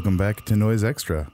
[0.00, 1.30] Welcome back to Noise Extra.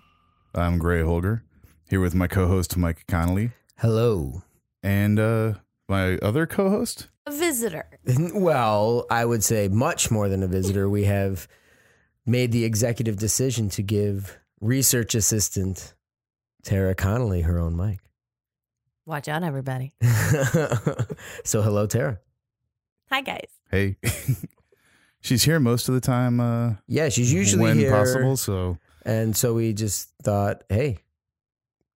[0.53, 1.45] I'm Gray Holger,
[1.89, 4.43] here with my co-host Mike Connolly Hello.
[4.83, 5.53] and uh,
[5.89, 7.07] my other co-host.
[7.27, 7.87] A visitor.
[8.35, 10.91] Well, I would say much more than a visitor.
[10.91, 11.47] We have
[12.27, 15.95] made the executive decision to give research assistant
[16.65, 18.01] Tara Connolly her own mic.
[19.05, 19.95] Watch out, everybody.
[21.45, 22.19] so, hello, Tara.
[23.11, 23.47] Hi, guys.
[23.71, 23.97] Hey,
[25.27, 27.69] she's here most of the time uh, Yeah, she's usually here.
[27.71, 28.37] when here, possible.
[28.37, 30.99] So, and so we just thought, hey,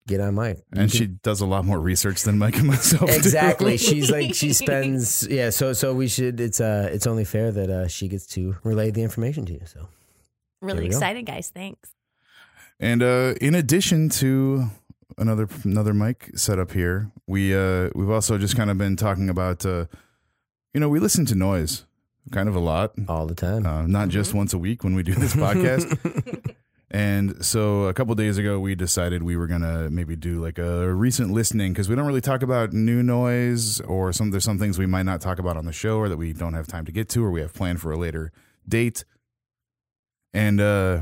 [0.08, 0.58] get on mic.
[0.58, 3.10] You and can- she does a lot more research than Mike and myself.
[3.10, 3.16] do.
[3.16, 3.78] exactly.
[3.78, 5.50] She's like she spends yeah.
[5.52, 6.40] So so we should.
[6.40, 9.62] It's uh it's only fair that uh she gets to relay the information to you.
[9.66, 9.88] So
[10.62, 10.98] Really we go.
[10.98, 11.52] excited, guys.
[11.54, 11.90] Thanks.
[12.82, 14.66] And uh, in addition to
[15.18, 19.66] another another mic setup here, we uh, we've also just kind of been talking about,
[19.66, 19.86] uh,
[20.74, 21.86] you know, we listen to noise
[22.32, 23.66] kind of a lot, all the time.
[23.66, 26.56] uh, not just once a week when we do this podcast.
[26.92, 30.94] and so a couple days ago, we decided we were gonna maybe do like a
[30.94, 34.78] recent listening because we don't really talk about new noise or some there's some things
[34.78, 36.92] we might not talk about on the show or that we don't have time to
[36.92, 38.32] get to or we have planned for a later
[38.68, 39.04] date.
[40.34, 41.02] And uh,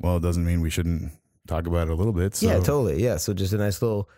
[0.00, 1.12] well, it doesn't mean we shouldn't
[1.46, 2.34] talk about it a little bit.
[2.34, 2.46] So.
[2.46, 3.02] Yeah, totally.
[3.02, 3.16] Yeah.
[3.16, 4.08] So just a nice little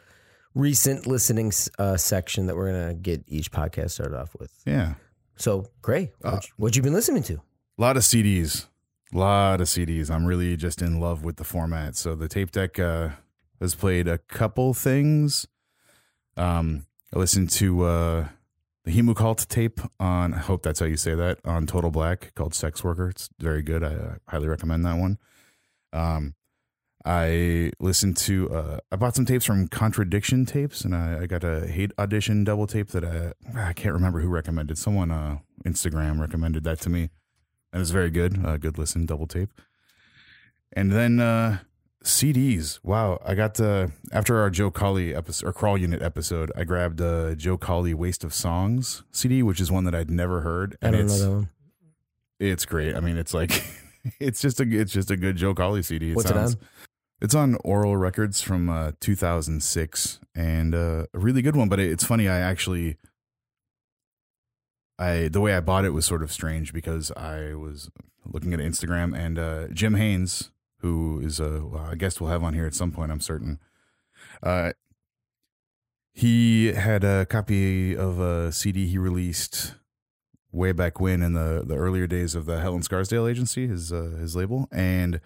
[0.55, 4.53] recent listening uh, section that we're gonna get each podcast started off with.
[4.67, 4.95] Yeah.
[5.37, 7.35] So Gray, Uh, what, what you been listening to?
[7.35, 8.67] A lot of CDs.
[9.15, 10.11] A lot of CDs.
[10.11, 11.95] I'm really just in love with the format.
[11.97, 13.11] So the tape deck uh,
[13.61, 15.47] has played a couple things.
[16.37, 18.29] Um, I listened to uh,
[18.85, 22.55] the Hemocult tape on, I hope that's how you say that, on Total Black called
[22.55, 23.11] Sex Worker.
[23.11, 23.85] It's very good.
[23.85, 25.19] I, uh highly recommend that one.
[25.93, 26.35] Um,
[27.07, 31.45] I listened to, uh, I bought some tapes from Contradiction Tapes and I, I got
[31.45, 33.33] a hate audition double tape that I,
[33.69, 34.77] I can't remember who recommended.
[34.77, 37.11] Someone, uh, Instagram recommended that to me
[37.73, 38.45] and it's very good.
[38.45, 39.51] Uh, good listen, double tape.
[40.73, 41.59] And then uh,
[42.03, 42.81] CDs.
[42.83, 47.01] Wow, I got uh, after our Joe Colley episode or Crawl Unit episode, I grabbed
[47.01, 50.97] uh, Joe Colley Waste of Songs CD, which is one that I'd never heard, and
[50.97, 51.27] it's
[52.39, 52.95] it's great.
[52.97, 53.63] I mean, it's like
[54.21, 56.15] it's just a it's just a good Joe Colley CD.
[56.15, 56.55] What's it on?
[57.21, 61.69] It's on Oral Records from uh, 2006, and uh, a really good one.
[61.69, 62.29] But it's funny.
[62.29, 62.99] I actually,
[64.99, 67.91] I the way I bought it was sort of strange because I was
[68.27, 70.51] looking at Instagram and uh, Jim Haynes,
[70.81, 73.61] who is a well, a guest we'll have on here at some point, I'm certain.
[74.43, 74.73] Uh,
[76.13, 79.75] he had a copy of a CD he released
[80.53, 84.17] way back when in the the earlier days of the Helen Scarsdale agency, his uh,
[84.21, 85.19] his label, and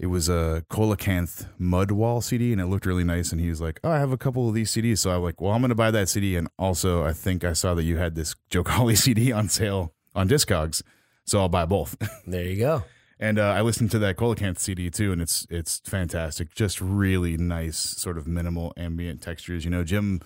[0.00, 3.32] it was a Coelacanth Mud Wall CD, and it looked really nice.
[3.32, 5.42] And he was like, "Oh, I have a couple of these CDs," so I'm like,
[5.42, 7.98] "Well, I'm going to buy that CD." And also, I think I saw that you
[7.98, 10.82] had this Joe Colley CD on sale on Discogs,
[11.26, 11.96] so I'll buy both.
[12.26, 12.84] There you go.
[13.18, 16.54] and uh, I listened to that Coelacanth CD too, and it's it's fantastic.
[16.54, 19.66] Just really nice, sort of minimal ambient textures.
[19.66, 20.22] You know, Jim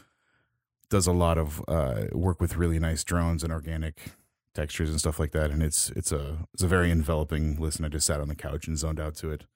[0.88, 4.12] does a lot of uh, work with really nice drones and organic
[4.54, 7.84] textures and stuff like that, and it's it's a it's a very enveloping listen.
[7.84, 9.46] I just sat on the couch and zoned out to it.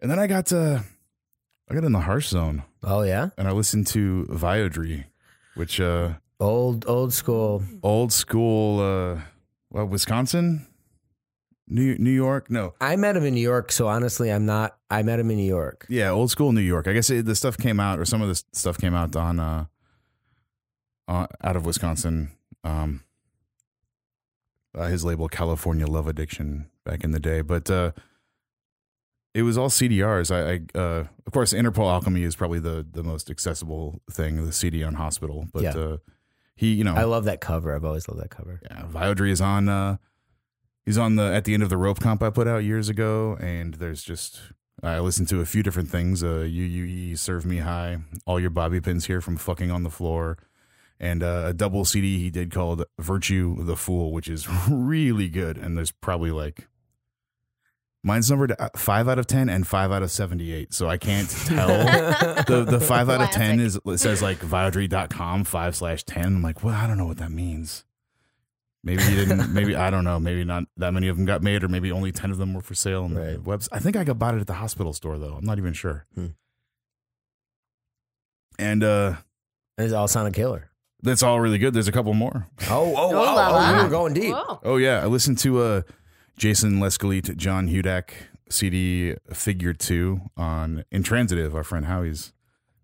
[0.00, 0.80] And then I got uh,
[1.70, 5.04] I got in the harsh zone, Oh yeah, and I listened to Viodre,
[5.54, 7.62] which uh, old old school.
[7.82, 9.20] old school, uh,
[9.70, 10.66] well, Wisconsin,
[11.68, 14.78] New New York, no, I met him in New York, so honestly, I'm not.
[14.90, 15.86] I met him in New York.
[15.90, 16.88] Yeah, old school New York.
[16.88, 19.38] I guess it, the stuff came out, or some of the stuff came out on
[19.38, 19.66] uh,
[21.08, 22.30] uh out of Wisconsin.
[22.64, 23.04] Um,
[24.74, 27.92] uh, his label California Love Addiction back in the day, but uh,
[29.34, 30.30] it was all CDRs.
[30.30, 34.52] I, I uh, of course, Interpol Alchemy is probably the the most accessible thing, the
[34.52, 35.46] CD on Hospital.
[35.52, 35.76] But Yeah.
[35.76, 35.96] uh,
[36.56, 37.74] he, you know, I love that cover.
[37.74, 38.60] I've always loved that cover.
[38.70, 39.68] yeah, Viodre is on.
[39.68, 39.96] Uh,
[40.84, 43.36] he's on the at the end of the rope comp I put out years ago,
[43.40, 44.40] and there's just
[44.82, 46.22] I listened to a few different things.
[46.22, 50.36] Uh, UUE, Serve Me High, all your bobby pins here from fucking on the floor,
[50.98, 55.56] and uh, a double CD he did called Virtue the Fool, which is really good.
[55.56, 56.68] And there's probably like
[58.02, 60.96] mine's numbered uh, five out of ten and five out of seventy eight, so I
[60.98, 61.68] can't tell.
[62.46, 66.24] the the five out of ten is it says like viodre.com five slash ten.
[66.26, 67.84] I'm like, well, I don't know what that means.
[68.82, 69.52] Maybe he didn't.
[69.52, 70.18] Maybe I don't know.
[70.18, 72.62] Maybe not that many of them got made, or maybe only ten of them were
[72.62, 73.34] for sale on Right.
[73.34, 73.68] the webs.
[73.70, 75.34] I think I got bought it at the hospital store though.
[75.34, 76.06] I'm not even sure.
[76.14, 76.26] Hmm.
[78.58, 79.14] And uh
[79.78, 80.70] And it's all Sonic Killer.
[81.02, 81.74] that's all really good.
[81.74, 82.46] There's a couple more.
[82.70, 83.76] Oh, oh, oh, la oh, la.
[83.76, 84.32] you were going deep.
[84.34, 84.60] Whoa.
[84.64, 85.82] Oh yeah, I listened to uh
[86.40, 88.12] Jason Lescalleet, John Hudak
[88.48, 92.32] CD Figure Two on Intransitive, our friend Howie's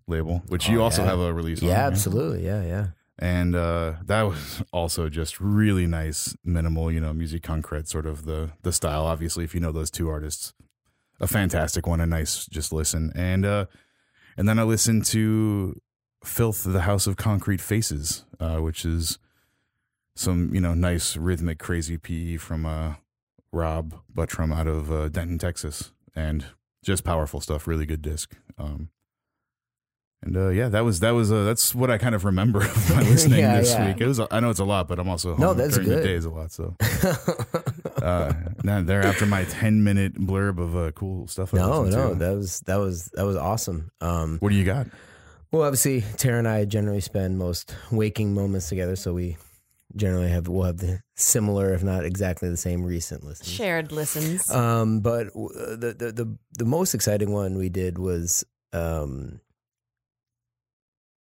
[0.06, 1.08] label, which you Oh, also yeah.
[1.08, 1.68] have a release on.
[1.68, 1.86] Yeah, right?
[1.86, 2.44] absolutely.
[2.44, 2.86] Yeah, yeah.
[3.18, 8.26] and uh, that was also just really nice, minimal, you know, music concrete sort of
[8.26, 9.06] the the style.
[9.06, 10.52] Obviously, if you know those two artists,
[11.18, 13.10] a fantastic one, a nice just listen.
[13.16, 13.64] And uh,
[14.36, 15.80] and then I listened to
[16.22, 19.18] Filth, the House of Concrete Faces, uh, which is
[20.14, 22.94] some you know nice rhythmic crazy PE from uh,
[23.52, 26.46] Rob Buttram out of uh, Denton, Texas, and
[26.84, 27.66] just powerful stuff.
[27.66, 28.32] Really good disc.
[28.58, 28.90] Um,
[30.22, 32.90] and uh, yeah, that was that was uh, that's what I kind of remember of
[32.90, 33.86] my listening Yeah, this yeah.
[33.88, 34.00] week.
[34.00, 35.98] It was I know it's a lot, but I'm also No, that's during good.
[36.02, 36.52] the days a lot.
[36.52, 36.74] So
[38.02, 38.32] uh,
[38.64, 41.54] now there after my 10 minute blurb of uh, cool stuff.
[41.54, 42.14] I no, no, to.
[42.16, 43.90] that was that was that was awesome.
[44.00, 44.86] Um, what do you got?
[45.52, 49.36] well, obviously, Tara and I generally spend most waking moments together, so we
[49.96, 53.50] generally have we'll have the similar, if not exactly the same, recent listens.
[53.50, 54.50] Shared listens.
[54.50, 59.40] Um, but the, the the the most exciting one we did was um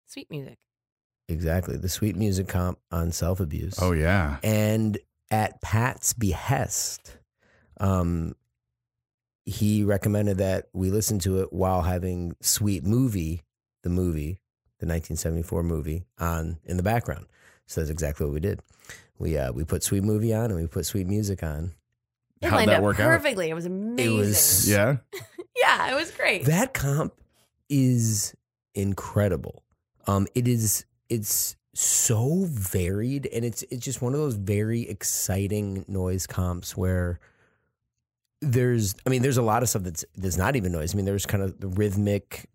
[0.07, 0.59] Sweet music.
[1.29, 3.75] exactly the sweet music comp on self abuse.
[3.81, 4.99] Oh yeah, and
[5.31, 7.17] at Pat's behest,
[7.79, 8.35] um,
[9.45, 13.43] he recommended that we listen to it while having Sweet Movie,
[13.85, 14.41] the movie,
[14.81, 17.27] the 1974 movie, on in the background.
[17.71, 18.61] So that's exactly what we did.
[19.21, 21.73] We uh, we put Sweet Movie on and we put Sweet Music on.
[22.41, 23.07] It How'd lined that up work out?
[23.07, 23.49] perfectly.
[23.49, 24.13] It was amazing.
[24.13, 24.97] It was- yeah.
[25.57, 26.47] yeah, it was great.
[26.47, 27.13] That comp
[27.69, 28.35] is
[28.75, 29.63] incredible.
[30.09, 35.85] Um, it is it's so varied and it's it's just one of those very exciting
[35.87, 37.21] noise comps where
[38.41, 40.93] there's I mean there's a lot of stuff that's that's not even noise.
[40.93, 42.49] I mean there's kind of the rhythmic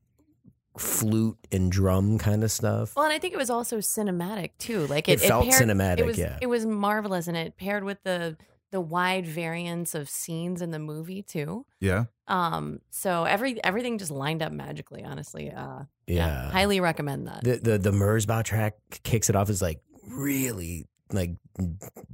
[0.78, 2.96] flute and drum kind of stuff.
[2.96, 4.88] well, and I think it was also cinematic too.
[4.88, 6.38] Like It it, felt paired- cinematic, It was, yeah.
[6.42, 8.38] it was marvelous, and it paired with the
[8.72, 11.66] the wide variance of scenes in the movie too.
[11.80, 12.06] Yeah.
[12.28, 15.04] Um, so every everything just lined up magically.
[15.04, 16.50] Honestly, uh, Yeah.
[16.52, 17.44] highly recommend that.
[17.44, 19.80] The the the Merzbow track kicks it off as like
[20.10, 21.32] really like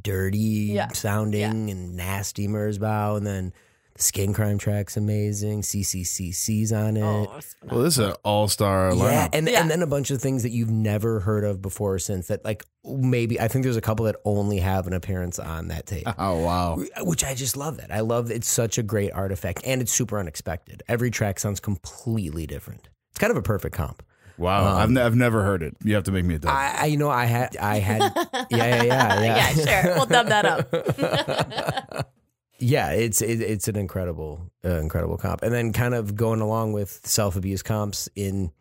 [0.02, 0.38] dirty
[0.74, 0.90] Yeah.
[0.90, 3.54] sounding and nasty Merzbow, and then
[3.94, 5.62] the Skin Crime track's amazing.
[5.62, 7.02] CCCC's on it.
[7.04, 9.30] oh, it's Well, this is an all star yeah, lineup.
[9.34, 9.62] and Yeah.
[9.62, 12.44] and then a bunch of things that you've never heard of before or since that
[12.46, 16.08] like maybe I think there's a couple that only have an appearance on that tape.
[16.18, 16.80] oh wow.
[17.02, 17.92] Which I just love that.
[17.92, 20.84] I love it's such a great artifact and it's super unexpected.
[20.88, 22.90] Every track sounds completely different.
[23.12, 24.04] It's kind of a perfect comp.
[24.38, 24.72] Wow.
[24.72, 25.76] Um, I've, ne- I've never heard it.
[25.84, 26.52] You have to make me a dub.
[26.52, 28.02] I, I you know I had I had
[28.50, 29.94] yeah yeah yeah yeah Yeah, sure.
[29.96, 32.08] We'll dub that up.
[32.62, 36.74] yeah, it's it, it's an incredible uh, incredible comp, and then kind of going along
[36.74, 38.52] with self abuse comps in.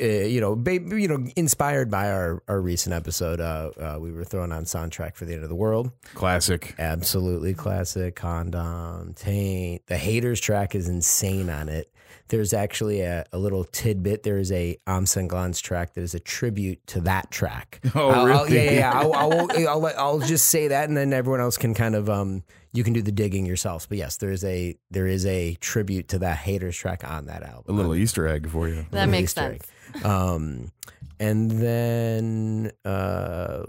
[0.00, 4.10] Uh, you know, ba- you know, inspired by our, our recent episode, uh, uh, we
[4.10, 5.92] were throwing on soundtrack for the end of the world.
[6.14, 6.74] Classic.
[6.80, 8.16] Absolutely classic.
[8.16, 9.86] Condom, Taint.
[9.86, 11.92] The Haters track is insane on it.
[12.28, 14.22] There's actually a, a little tidbit.
[14.22, 17.80] There is a Amsenglans track that is a tribute to that track.
[17.94, 18.54] Oh, I'll- I'll- really?
[18.56, 18.70] yeah, yeah.
[18.72, 18.92] yeah.
[19.00, 22.42] I'll, I'll, I'll, I'll just say that, and then everyone else can kind of um,
[22.72, 23.86] you can do the digging yourselves.
[23.86, 27.42] But yes, there is a there is a tribute to that Haters track on that
[27.42, 27.52] album.
[27.52, 27.76] A album.
[27.76, 28.86] little Easter egg for you.
[28.90, 29.62] That makes Easter egg.
[29.92, 30.04] sense.
[30.04, 30.72] Um,
[31.20, 33.64] and then uh,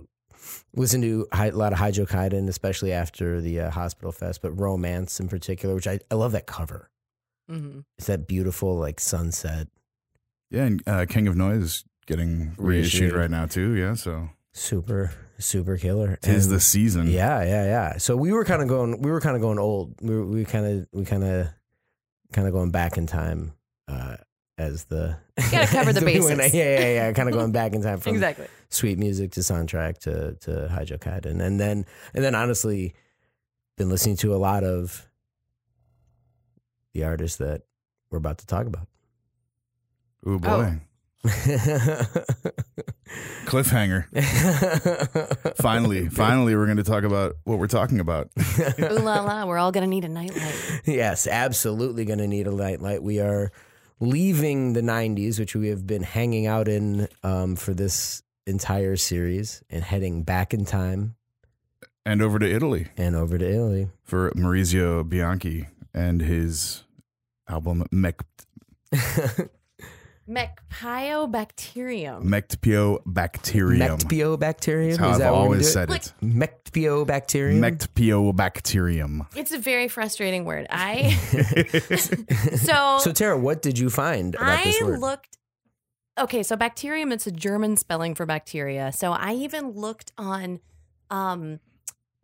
[0.76, 5.20] listen to hi- a lot of Hijokaidan, especially after the uh, Hospital Fest, but Romance
[5.20, 6.90] in particular, which I, I love that cover.
[7.50, 9.68] Hmm It's that beautiful like sunset,
[10.50, 13.14] Yeah, and uh, King of Noise is getting reissued Reissued.
[13.14, 13.74] right now too.
[13.76, 16.18] Yeah, so super super killer.
[16.22, 17.08] tis And- the season.
[17.08, 17.98] Yeah, yeah, yeah.
[17.98, 19.94] So we were kind of going, we were kind of going old.
[20.02, 21.48] We were, we kind of, we kind of,
[22.32, 23.52] kind of going back in time
[23.90, 24.16] uh,
[24.58, 25.18] as the.
[25.52, 27.12] gotta cover the as we went- Yeah, yeah, yeah.
[27.12, 28.48] Kind of going back in time from Exactly.
[28.70, 32.94] sweet music to soundtrack to to Hijokaidan, and then and then honestly,
[33.78, 35.06] been listening to a lot of
[36.96, 37.62] the artists that
[38.10, 38.88] we're about to talk about.
[40.28, 40.80] Ooh boy.
[43.46, 44.06] Cliffhanger.
[45.58, 48.30] finally, finally, we're going to talk about what we're talking about.
[48.80, 50.82] Ooh la la, we're all gonna need a nightlight.
[50.86, 53.04] yes, absolutely going to need a nightlight.
[53.04, 53.52] We are
[54.00, 59.64] leaving the 90s, which we have been hanging out in um, for this entire series,
[59.70, 61.16] and heading back in time
[62.06, 63.90] and over to Italy and over to Italy.
[64.04, 66.84] for Maurizio Bianchi and his
[67.48, 68.46] album Mect-
[70.28, 72.24] Mectpyo Bacterium.
[72.26, 73.78] Mectpiobacterium.
[73.78, 74.90] Mectpyo Bacterium.
[74.90, 75.74] That's how Is I've that what we're always doing?
[75.74, 76.14] said Like- it.
[76.24, 77.62] Mectpyo Bacterium.
[77.62, 79.28] Mectpiobacterium.
[79.36, 80.66] It's a very frustrating word.
[80.72, 81.10] I
[82.58, 85.00] so so Tara, what did you find about I this word?
[85.00, 85.38] looked.
[86.18, 87.12] Okay, so bacterium.
[87.12, 88.92] It's a German spelling for bacteria.
[88.94, 90.60] So I even looked on
[91.12, 91.60] um,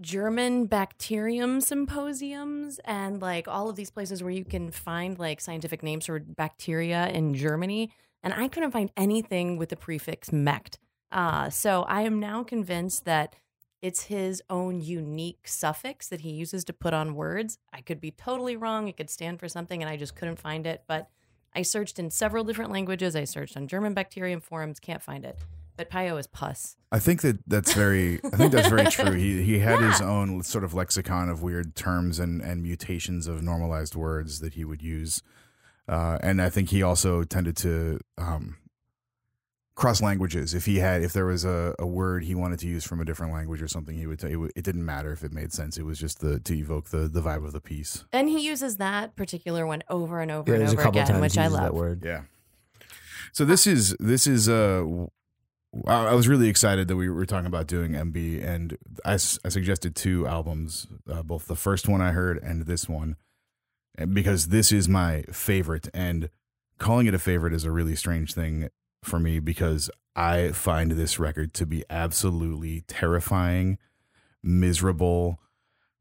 [0.01, 5.84] German bacterium symposiums and like all of these places where you can find like scientific
[5.84, 7.91] names for bacteria in Germany,
[8.24, 10.79] and I couldn't find anything with the prefix mect.
[11.12, 13.36] Uh, so I am now convinced that
[13.81, 17.58] it's his own unique suffix that he uses to put on words.
[17.74, 18.88] I could be totally wrong.
[18.88, 20.84] It could stand for something, and I just couldn't find it.
[20.88, 21.10] But
[21.53, 23.15] I searched in several different languages.
[23.15, 25.38] I searched on German bacterium forums, can't find it.
[25.78, 26.75] But Pio is pus.
[26.92, 28.20] I think that that's very.
[28.25, 29.12] I think that's very true.
[29.13, 33.42] He he had his own sort of lexicon of weird terms and and mutations of
[33.42, 35.24] normalized words that he would use,
[35.88, 38.58] uh, and I think he also tended to um,
[39.75, 40.54] cross languages.
[40.54, 43.06] If he had, if there was a, a word he wanted to use from a
[43.06, 44.20] different language or something, he would.
[44.20, 45.78] T- it, would- it didn't matter if it made sense.
[45.78, 48.04] It was just the to evoke the the vibe of the piece.
[48.12, 51.00] And he uses that particular one over and over Yeah, and there's a over couple
[51.01, 51.63] again, times which he I love.
[51.63, 52.04] that word.
[52.06, 52.24] Yeah.
[53.34, 54.86] So this is this is uh
[55.88, 59.96] I was really excited that we were talking about doing MB and I, I suggested
[59.96, 63.16] two albums, uh, both the first one I heard and this one.
[64.12, 66.30] Because this is my favorite and
[66.78, 68.70] calling it a favorite is a really strange thing
[69.04, 73.78] for me because I find this record to be absolutely terrifying,
[74.44, 75.40] miserable,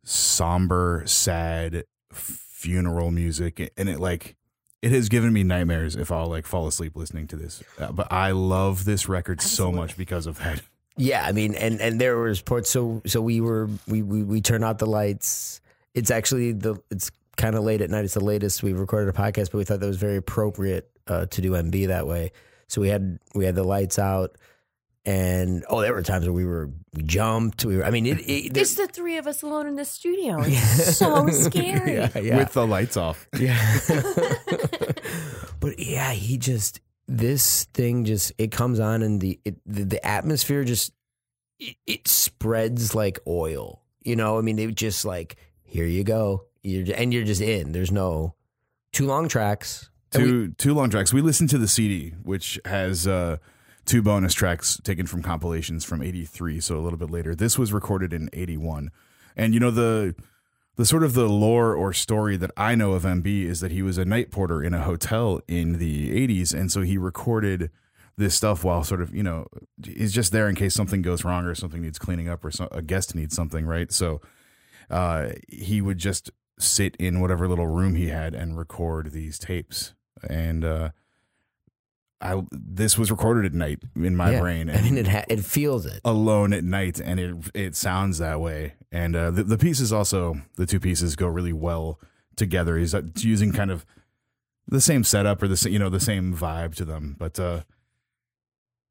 [0.04, 4.36] somber, sad funeral music and it like
[4.82, 7.62] it has given me nightmares if I'll like fall asleep listening to this.
[7.78, 10.62] Uh, but I love this record so much because of that.
[10.96, 12.68] Yeah, I mean, and and there was reports.
[12.68, 15.62] So so we were we we we turn out the lights.
[15.94, 18.04] It's actually the it's kind of late at night.
[18.04, 21.24] It's the latest we've recorded a podcast, but we thought that was very appropriate uh,
[21.26, 22.32] to do MB that way.
[22.68, 24.36] So we had we had the lights out,
[25.06, 27.64] and oh, there were times where we were we jumped.
[27.64, 27.84] We were.
[27.84, 28.18] I mean, it.
[28.18, 30.42] it It's the three of us alone in the studio.
[30.42, 31.94] It's so scary.
[31.94, 32.36] yeah, yeah.
[32.36, 33.26] With the lights off.
[33.38, 33.56] Yeah.
[35.60, 40.06] but yeah, he just this thing just it comes on and the it, the, the
[40.06, 40.92] atmosphere just
[41.58, 43.82] it, it spreads like oil.
[44.02, 47.72] You know, I mean, it just like here you go, you're, and you're just in.
[47.72, 48.34] There's no
[48.92, 49.90] two long tracks.
[50.10, 51.12] Two two long tracks.
[51.12, 53.36] We listened to the CD, which has uh
[53.84, 57.34] two bonus tracks taken from compilations from 83, so a little bit later.
[57.34, 58.90] This was recorded in 81.
[59.36, 60.14] And you know the
[60.80, 63.82] the sort of the lore or story that I know of MB is that he
[63.82, 67.70] was a night porter in a hotel in the 80s and so he recorded
[68.16, 69.44] this stuff while sort of, you know,
[69.84, 72.80] he's just there in case something goes wrong or something needs cleaning up or a
[72.80, 73.92] guest needs something, right?
[73.92, 74.22] So
[74.88, 79.92] uh he would just sit in whatever little room he had and record these tapes.
[80.30, 80.90] And uh
[82.20, 84.70] I this was recorded at night in my yeah, brain.
[84.70, 86.00] I mean, it ha- it feels it.
[86.04, 88.74] alone at night, and it it sounds that way.
[88.92, 91.98] And uh, the the pieces also the two pieces go really well
[92.36, 92.76] together.
[92.76, 93.86] He's using kind of
[94.66, 97.62] the same setup or the you know the same vibe to them, but uh,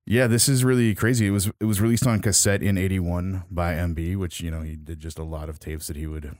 [0.06, 1.28] yeah, this is really crazy.
[1.28, 4.76] It was it was released on cassette in '81 by MB, which you know he
[4.76, 6.36] did just a lot of tapes that he would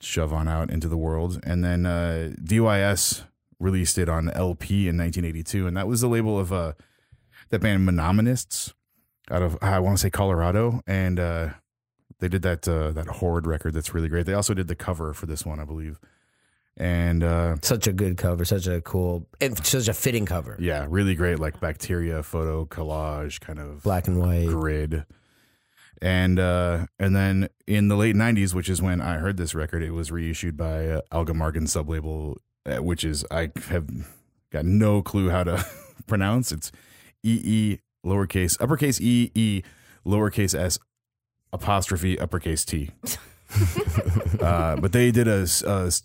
[0.00, 3.22] shove on out into the world, and then uh, DYS
[3.62, 6.72] released it on LP in 1982, and that was the label of uh,
[7.50, 8.74] that band Monomanists
[9.30, 11.48] out of I want to say Colorado, and uh,
[12.18, 14.26] they did that uh, that Horde record that's really great.
[14.26, 15.98] They also did the cover for this one, I believe,
[16.76, 20.56] and uh, Such a good cover, such a cool, and such a fitting cover.
[20.58, 24.48] yeah, really great like bacteria photo collage kind of Black and white.
[24.48, 25.04] grid.
[26.00, 29.84] And uh, and then in the late '90s, which is when I heard this record,
[29.84, 33.88] it was reissued by uh, Alga Marghen sublabel, which is I have
[34.50, 35.64] got no clue how to
[36.06, 36.52] pronounce.
[36.52, 36.72] It's
[37.22, 39.62] E E lowercase uppercase E E
[40.06, 40.78] lowercase S
[41.52, 42.90] apostrophe uppercase T.
[44.40, 45.46] uh, but they did a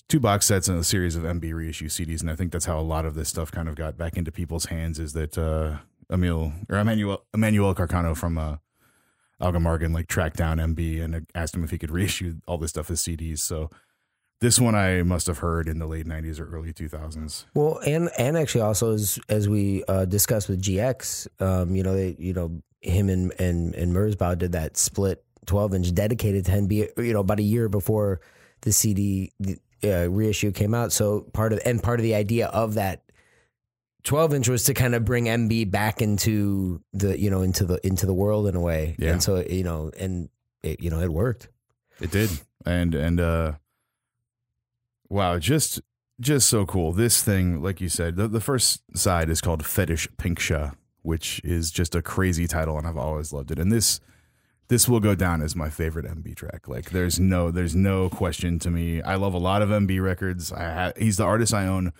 [0.09, 2.79] two box sets and a series of MB reissue CDs, and I think that's how
[2.79, 4.99] a lot of this stuff kind of got back into people's hands.
[4.99, 5.77] Is that uh,
[6.11, 8.57] Emil or Emmanuel Emmanuel Carcano from uh,
[9.39, 12.71] Alga Marghen like tracked down MB and asked him if he could reissue all this
[12.71, 13.39] stuff as CDs.
[13.39, 13.69] So
[14.39, 17.45] this one I must have heard in the late '90s or early 2000s.
[17.53, 21.93] Well, and and actually also as as we uh, discussed with GX, um, you know,
[21.93, 26.51] they, you know, him and and and Merzbow did that split twelve inch dedicated to
[26.51, 28.21] MB, you know, about a year before
[28.61, 29.31] the CD
[29.83, 30.91] uh, reissue came out.
[30.91, 33.03] So part of and part of the idea of that
[34.03, 37.85] twelve inch was to kind of bring MB back into the you know into the
[37.85, 38.95] into the world in a way.
[38.99, 39.13] Yeah.
[39.13, 40.29] And so you know, and
[40.61, 41.49] it, you know, it worked.
[41.99, 42.29] It did,
[42.65, 43.53] and and uh,
[45.09, 45.81] wow, just
[46.19, 46.91] just so cool.
[46.91, 51.69] This thing, like you said, the, the first side is called Fetish Pinksha, which is
[51.71, 53.59] just a crazy title, and I've always loved it.
[53.59, 53.99] And this
[54.69, 56.67] this will go down as my favorite MB track.
[56.67, 59.01] Like there's no there's no question to me.
[59.01, 60.51] I love a lot of MB records.
[60.51, 61.93] I ha- he's the artist I own.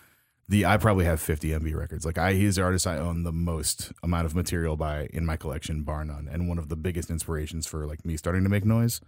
[0.49, 2.05] The I probably have 50 MB records.
[2.05, 5.37] Like I he's the artist I own the most amount of material by in my
[5.37, 8.65] collection, bar none, and one of the biggest inspirations for like me starting to make
[8.65, 9.01] noise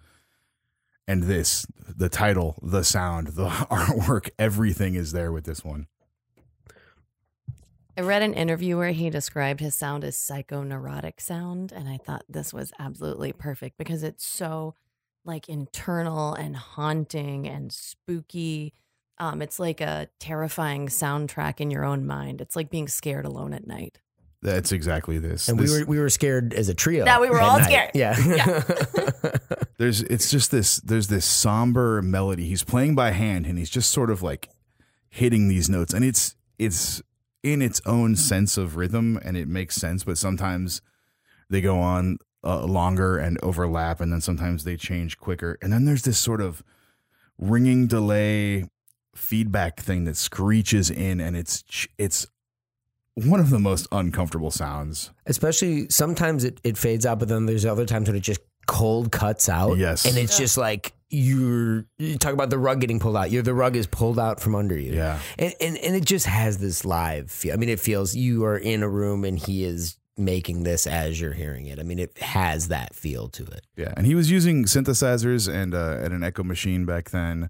[1.10, 1.66] and this
[1.98, 5.88] the title the sound the artwork everything is there with this one
[7.98, 12.24] I read an interview where he described his sound as psychoneurotic sound, and I thought
[12.30, 14.74] this was absolutely perfect because it's so
[15.26, 18.74] like internal and haunting and spooky.
[19.18, 22.40] Um, it's like a terrifying soundtrack in your own mind.
[22.40, 24.00] It's like being scared alone at night.
[24.42, 25.50] That's exactly this.
[25.50, 27.06] And This- we were we were scared as a trio.
[27.06, 27.66] Yeah, we were all night.
[27.66, 27.92] scared.
[27.94, 28.16] Yeah.
[29.78, 33.90] there's it's just this there's this somber melody he's playing by hand and he's just
[33.92, 34.50] sort of like
[35.10, 37.02] hitting these notes and it's it's
[37.44, 40.82] in its own sense of rhythm and it makes sense but sometimes
[41.50, 45.86] they go on uh, longer and overlap and then sometimes they change quicker and then
[45.86, 46.64] there's this sort of
[47.38, 48.66] ringing delay
[49.16, 51.64] feedback thing that screeches in and it's
[51.98, 52.28] it's
[53.26, 57.66] one of the most uncomfortable sounds Especially sometimes it, it fades out, but then there's
[57.66, 59.78] other times when it just cold cuts out.
[59.78, 60.06] Yes.
[60.06, 63.32] And it's just like you're you talk about the rug getting pulled out.
[63.32, 64.94] You're the rug is pulled out from under you.
[64.94, 67.54] yeah And, and and it just has this live feel.
[67.54, 71.20] I mean, it feels you are in a room and he is making this as
[71.20, 71.80] you're hearing it.
[71.80, 73.62] I mean, it has that feel to it.
[73.76, 77.50] Yeah, and he was using synthesizers and uh, and an echo machine back then.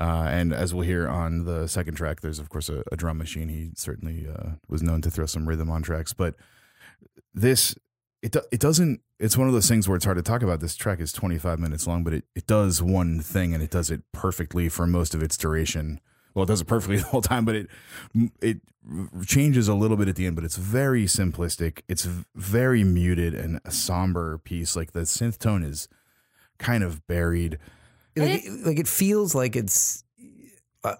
[0.00, 3.18] Uh, and as we'll hear on the second track, there's of course a, a drum
[3.18, 3.50] machine.
[3.50, 6.36] He certainly uh, was known to throw some rhythm on tracks, but
[7.34, 7.76] this
[8.22, 9.02] it do- it doesn't.
[9.18, 10.60] It's one of those things where it's hard to talk about.
[10.60, 13.90] This track is 25 minutes long, but it, it does one thing and it does
[13.90, 16.00] it perfectly for most of its duration.
[16.32, 17.68] Well, it does it perfectly the whole time, but it
[18.40, 18.60] it
[19.26, 20.34] changes a little bit at the end.
[20.34, 21.82] But it's very simplistic.
[21.88, 24.76] It's very muted and a somber piece.
[24.76, 25.88] Like the synth tone is
[26.58, 27.58] kind of buried.
[28.16, 30.04] Like, it, like it feels like it's.
[30.84, 30.94] Uh,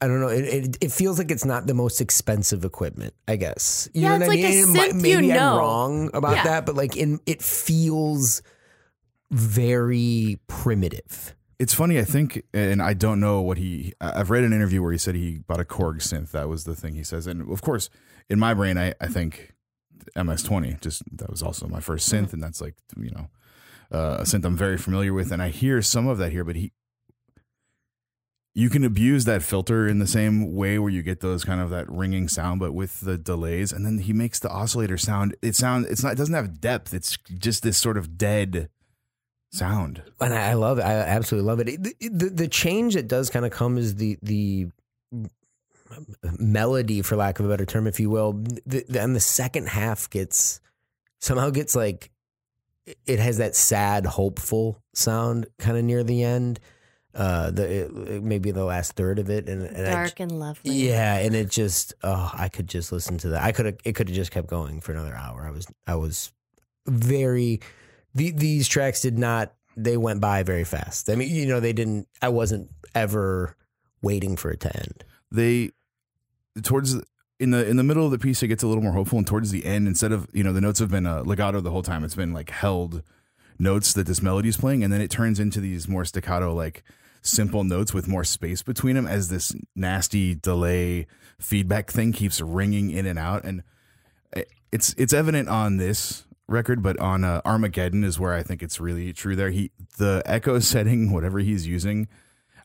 [0.00, 0.28] I don't know.
[0.28, 3.14] It, it it feels like it's not the most expensive equipment.
[3.26, 3.88] I guess.
[3.94, 4.58] You Yeah, know it's what I like a mean?
[4.58, 6.44] It might- synth maybe you I'm wrong about Yeah.
[6.44, 8.42] that, but like in it feels
[9.30, 11.34] very primitive.
[11.58, 13.92] It's funny, I think, and I don't know what he.
[14.00, 16.32] I- I've read an interview where he said he bought a Korg synth.
[16.32, 17.88] That was the thing he says, and of course,
[18.28, 19.52] in my brain, I, I think
[20.16, 20.80] MS20.
[20.80, 23.28] Just that was also my first synth, and that's like you know
[23.92, 26.44] uh, a synth I'm very familiar with, and I hear some of that here.
[26.44, 26.72] But he,
[28.54, 31.70] you can abuse that filter in the same way where you get those kind of
[31.70, 35.36] that ringing sound, but with the delays, and then he makes the oscillator sound.
[35.42, 35.86] It sound.
[35.90, 36.12] It's not.
[36.12, 36.94] It doesn't have depth.
[36.94, 38.68] It's just this sort of dead
[39.52, 40.02] sound.
[40.20, 40.82] and I love it.
[40.82, 41.68] I absolutely love it.
[41.68, 44.68] It- The, the, the change that does kind of come is the the
[46.38, 48.32] melody, for lack of a better term, if you will.
[48.32, 50.60] The, the, and the second half gets
[51.20, 52.10] somehow gets like
[53.06, 56.60] it has that sad, hopeful sound kind of near the end.
[57.14, 60.72] Uh, the it, maybe the last third of it, and, and I, Dark and lovely.
[60.72, 63.42] yeah, and it just oh, I could just listen to that.
[63.42, 65.46] I could have it could have just kept going for another hour.
[65.46, 66.32] I was I was
[66.86, 67.60] very
[68.14, 71.08] the, these tracks did not they went by very fast.
[71.08, 73.56] I mean, you know, they didn't I wasn't ever
[74.02, 75.04] waiting for it to end.
[75.30, 75.70] they
[76.62, 76.96] towards
[77.38, 79.26] in the in the middle of the piece it gets a little more hopeful and
[79.26, 81.82] towards the end instead of you know the notes have been uh, legato the whole
[81.82, 83.02] time it's been like held
[83.58, 86.82] notes that this melody is playing and then it turns into these more staccato like
[87.22, 91.06] simple notes with more space between them as this nasty delay
[91.38, 93.62] feedback thing keeps ringing in and out and
[94.74, 98.80] it's it's evident on this record but on uh, Armageddon is where I think it's
[98.80, 99.50] really true there.
[99.50, 102.08] He the echo setting whatever he's using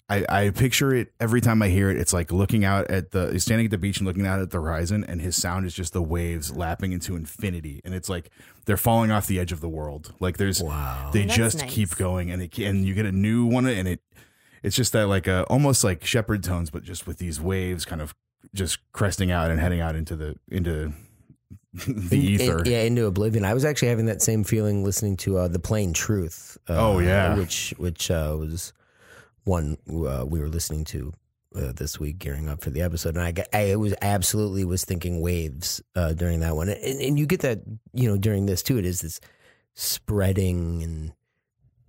[0.10, 1.98] I, I picture it every time I hear it.
[1.98, 4.50] It's like looking out at the he's standing at the beach and looking out at
[4.50, 8.32] the horizon, and his sound is just the waves lapping into infinity, and it's like
[8.66, 10.14] they're falling off the edge of the world.
[10.20, 11.12] Like there's Wow.
[11.14, 11.72] they That's just nice.
[11.74, 14.02] keep going, and it and you get a new one, and it
[14.64, 18.02] it's just that like a almost like shepherd tones, but just with these waves kind
[18.02, 18.16] of
[18.56, 20.92] just cresting out and heading out into the into
[21.74, 22.64] the In- in- ether.
[22.66, 23.46] yeah, into oblivion.
[23.46, 26.58] I was actually having that same feeling listening to uh, the Plain Truth.
[26.68, 27.36] Uh, Oh, yeah.
[27.38, 28.74] which which uh, was
[29.44, 31.14] one uh, we were listening to
[31.56, 35.22] uh, this week, gearing up for the episode, and I I was absolutely was thinking
[35.22, 37.62] waves uh, during that one, and, and you get that
[37.94, 38.78] you know during this too.
[38.78, 39.20] It is this
[39.76, 41.14] spreading and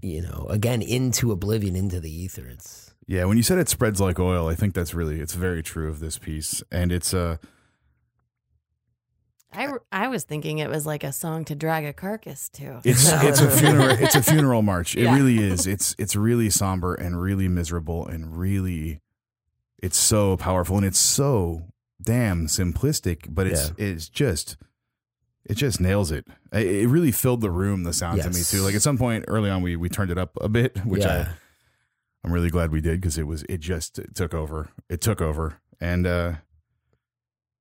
[0.00, 2.46] you know again into oblivion, into the ether.
[2.46, 5.62] It's Yeah, when you said it spreads like oil, I think that's really it's very
[5.62, 7.36] true of this piece, and it's uh
[9.52, 12.80] I, I was thinking it was like a song to drag a carcass to.
[12.84, 14.96] It's it's a funeral it's a funeral march.
[14.96, 15.14] It Yeah.
[15.16, 15.66] really is.
[15.66, 19.00] It's it's really somber and really miserable and really
[19.82, 21.62] it's so powerful and it's so
[22.00, 24.56] damn simplistic, but it's it's just
[25.46, 26.26] it just nails it.
[26.52, 27.82] It it really filled the room.
[27.82, 28.60] The sound to me too.
[28.62, 31.28] Like at some point early on, we we turned it up a bit, which yeah.
[31.30, 31.34] I
[32.22, 34.68] I'm really glad we did because it was it just took over.
[34.88, 36.32] It took over, and uh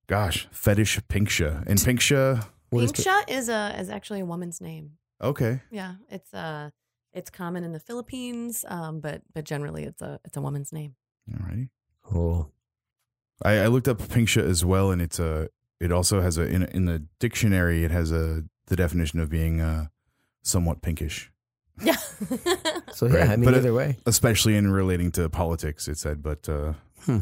[0.10, 2.45] gosh, fetish Pinksha and Pinksha.
[2.72, 4.98] What is- Pinksha is a is actually a woman's name.
[5.22, 6.69] Okay, Yeah, it's uh
[7.13, 10.95] it's common in the Philippines, um, but but generally it's a it's a woman's name.
[11.32, 11.69] all righty.
[12.04, 12.52] Cool.
[13.45, 15.48] I, I looked up Pinksha as well, and it's a.
[15.80, 17.84] It also has a in in the dictionary.
[17.86, 19.88] It has a the definition of being uh,
[20.43, 21.32] somewhat pinkish,
[21.82, 21.95] Yeah.
[22.93, 23.30] So yeah, Right.
[23.30, 23.98] I mean, But it- either way.
[24.06, 25.88] especially in relating to politics.
[25.88, 26.74] It said, but uh,
[27.06, 27.19] Hmm.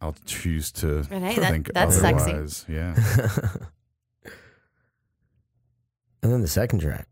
[0.00, 2.30] I'll choose to But hey, that- think that's sexy.
[2.32, 2.64] otherwise.
[2.68, 2.94] Yeah.
[6.22, 7.06] and then the second track.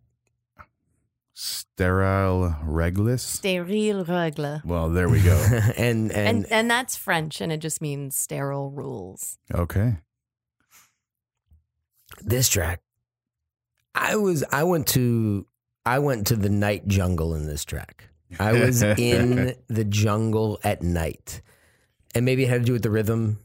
[1.35, 3.21] Sterile Reglis.
[3.21, 4.65] Sterile règle.
[4.65, 5.37] Well, there we go.
[5.77, 9.39] and, and And and that's French and it just means sterile rules.
[9.55, 9.99] Okay.
[12.23, 12.81] this track
[13.95, 15.47] i was i went to
[15.87, 18.09] i went to the night jungle in this track
[18.41, 21.43] i was in the jungle at night
[22.15, 23.39] and maybe it had to do with the rhythm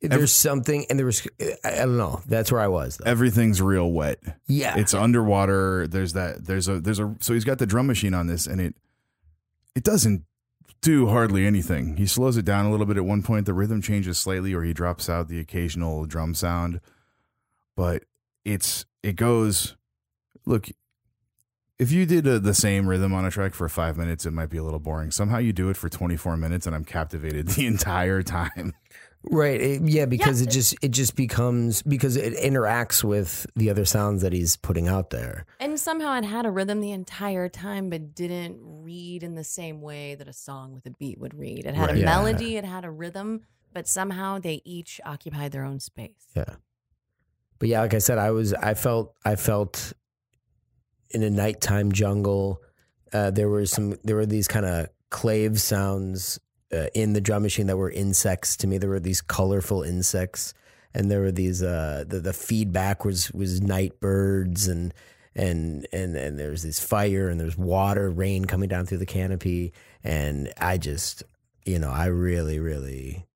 [0.00, 3.08] there's Every- something and there was i I don't know that's where i was though.
[3.08, 4.18] Everything's real wet.
[4.48, 5.86] yeah It's underwater.
[5.86, 6.44] There's that.
[6.44, 6.80] There's a.
[6.80, 7.14] There's a.
[7.20, 8.74] So he's got the drum machine on this, and it.
[9.76, 10.24] It doesn't
[10.80, 11.96] do hardly anything.
[11.98, 13.46] He slows it down a little bit at one point.
[13.46, 16.80] The rhythm changes slightly, or he drops out the occasional drum sound.
[17.76, 18.02] But
[18.44, 19.76] it's it goes.
[20.46, 20.66] Look,
[21.82, 24.50] if you did uh the same rhythm on a track for five minutes, it might
[24.50, 25.10] be a little boring.
[25.10, 28.74] Somehow you do it for 24 minutes, and I'm captivated the entire time.
[29.24, 30.48] right it- yeah because Yeah.
[30.48, 34.88] it just it just becomes because it interacts with the other sounds that he's putting
[34.88, 39.36] out there And somehow it had a rhythm the entire time, but didn't read in
[39.36, 41.66] the same way that a song with a beat would read.
[41.66, 41.96] It had Right.
[41.96, 42.04] a Yeah.
[42.06, 43.42] melody, it had a rhythm,
[43.72, 46.26] but somehow they each occupied their own space.
[46.34, 46.56] Yeah.
[47.60, 49.92] But yeah, like I said, I was I felt I felt
[51.12, 52.60] in a nighttime jungle.
[53.12, 56.40] Uh, there were some there were these kind of clave sounds
[56.72, 58.78] uh, in the drum machine that were insects to me.
[58.78, 60.54] There were these colorful insects,
[60.94, 64.94] and there were these uh, the the feedback was was night birds and
[65.34, 69.72] and and and there's this fire and there's water rain coming down through the canopy
[70.04, 71.22] and I just
[71.64, 73.26] you know I really really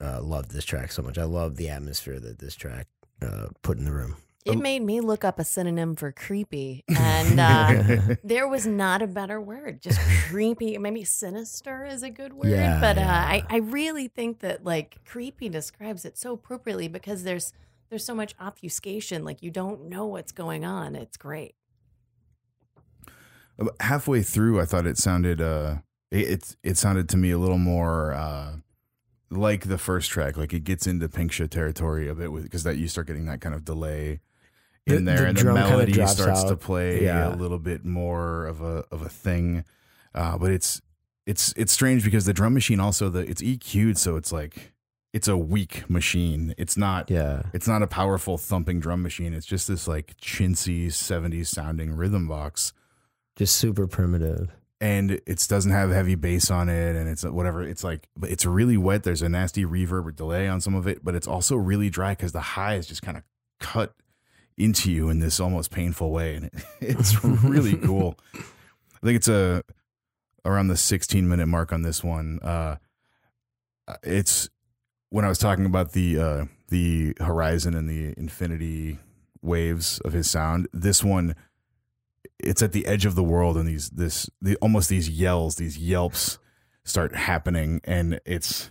[0.00, 1.18] uh, love this track so much.
[1.18, 2.86] I love the atmosphere that this track
[3.22, 4.16] uh, put in the room.
[4.46, 9.02] It Um, made me look up a synonym for creepy, and uh, there was not
[9.02, 9.82] a better word.
[9.82, 10.78] Just creepy.
[10.78, 13.08] Maybe sinister is a good word, Yeah, but yeah.
[13.10, 17.52] Uh, I, I really think that like creepy describes it so appropriately because there's
[17.90, 19.24] there's so much obfuscation.
[19.24, 20.96] Like you don't know what's going on.
[20.96, 21.56] It's great.
[23.80, 25.76] Halfway through, I thought it sounded uh,
[26.10, 28.56] it it, it sounded to me a little more uh,
[29.30, 30.36] like the first track.
[30.36, 33.40] Like it gets into Pinksha territory a bit with because that you start getting that
[33.40, 34.20] kind of delay
[34.86, 37.34] in The- there, the and the melody starts to play Yeah.
[37.34, 39.64] a little bit more of a of a thing.
[40.14, 40.80] Uh, but it's
[41.26, 44.72] it's it's strange because the drum machine also the it's EQ'd, so it's like
[45.12, 46.54] it's a weak machine.
[46.56, 47.42] It's not Yeah.
[47.52, 49.34] it's not a powerful thumping drum machine.
[49.34, 52.72] It's just this like chintzy 70s sounding rhythm box
[53.34, 54.50] Just super primitive.
[54.80, 58.44] and it doesn't have heavy bass on it and it's whatever it's like but it's
[58.44, 61.56] really wet there's a nasty reverb or delay on some of it but it's also
[61.56, 63.22] really dry because the high is just kind of
[63.58, 63.94] cut
[64.58, 68.18] into you in this almost painful way and it, it's really cool.
[68.34, 69.62] I think it's a
[70.44, 72.76] around the 16 minute mark on this one uh
[74.02, 74.48] it's
[75.10, 78.98] when i was talking about the uh the horizon and the infinity
[79.42, 81.34] waves of his sound this one
[82.38, 85.78] it's at the edge of the world and these this the almost these yells these
[85.78, 86.38] yelps
[86.84, 88.70] start happening and it's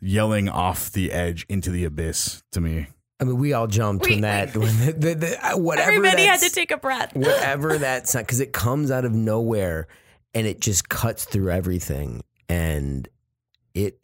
[0.00, 2.88] yelling off the edge into the abyss to me
[3.20, 5.90] I mean, we all jumped We- when that, when the, the, the, uh, whatever.
[5.92, 7.12] Everybody had to take a breath.
[7.14, 9.88] whatever that sound, because it comes out of nowhere
[10.34, 12.22] and it just cuts through everything.
[12.48, 13.06] And
[13.74, 14.00] it,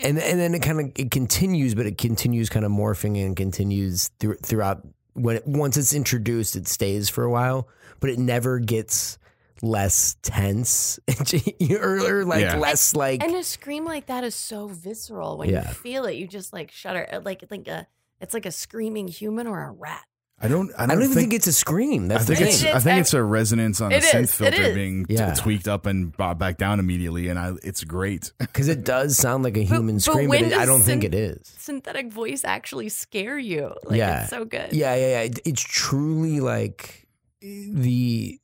[0.00, 3.36] and, and then it kind of, it continues, but it continues kind of morphing and
[3.36, 4.86] continues through, throughout.
[5.14, 7.68] When it, once it's introduced, it stays for a while,
[8.00, 9.18] but it never gets
[9.62, 11.00] less tense
[11.80, 12.56] or, or like Yeah.
[12.58, 15.38] less like, And a scream like that is so visceral.
[15.38, 15.66] When Yeah.
[15.66, 17.20] you feel it, you just like shudder.
[17.24, 17.86] Like like a
[18.20, 20.02] it's like a screaming human or a rat.
[20.40, 22.10] i don't i I don't, don't even think, think, it's a scream.
[22.12, 24.10] I think the it's I think I- it's a resonance on a It is.
[24.10, 24.74] synth It filter is.
[24.74, 28.32] being t- tweaked up and brought back down immediately, and I it's great.
[28.38, 30.80] Because it does sound like a human but scream, but, when it, I does don't
[30.82, 31.40] think it is.
[31.58, 33.74] Synthetic voice actually scare you.
[33.84, 34.20] Like Yeah.
[34.22, 34.72] it's so good.
[34.72, 35.20] Yeah, yeah, yeah.
[35.22, 37.06] It- It's truly like
[37.40, 38.38] the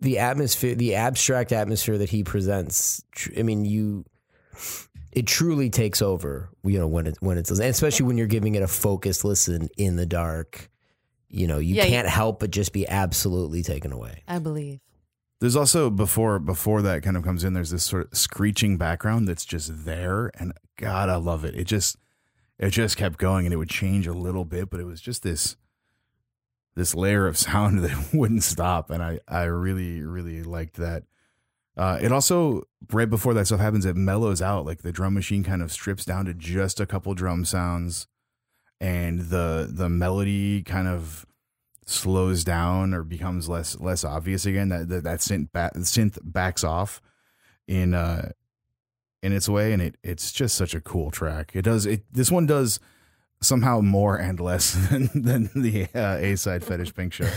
[0.00, 3.02] the atmosphere, the abstract atmosphere that he presents.
[3.38, 4.04] I mean, you.
[5.12, 8.54] It truly takes over, you know, when it when it's and especially when you're giving
[8.54, 10.70] it a focused listen in the dark.
[11.28, 14.22] You know, you Yeah, you- can't help but just be absolutely taken away.
[14.28, 14.80] I believe.
[15.40, 17.52] There's also before before that kind of comes in.
[17.52, 21.54] There's this sort of screeching background that's just there, and God, I love it.
[21.54, 21.96] It just
[22.58, 25.22] it just kept going, and it would change a little bit, but it was just
[25.24, 25.56] this
[26.74, 31.04] this layer of sound that wouldn't stop, and I I really really liked that.
[31.76, 34.66] Uh, it also right before that stuff happens, it mellows out.
[34.66, 38.06] Like the drum machine kind of strips down to just a couple drum sounds,
[38.80, 41.24] and the the melody kind of
[41.86, 44.68] slows down or becomes less less obvious again.
[44.68, 47.00] That that, that synth ba- synth backs off
[47.66, 48.32] in uh
[49.22, 51.52] in its way, and it it's just such a cool track.
[51.54, 52.04] It does it.
[52.12, 52.80] This one does
[53.42, 57.28] somehow more and less than than the uh, A side fetish Pinksha.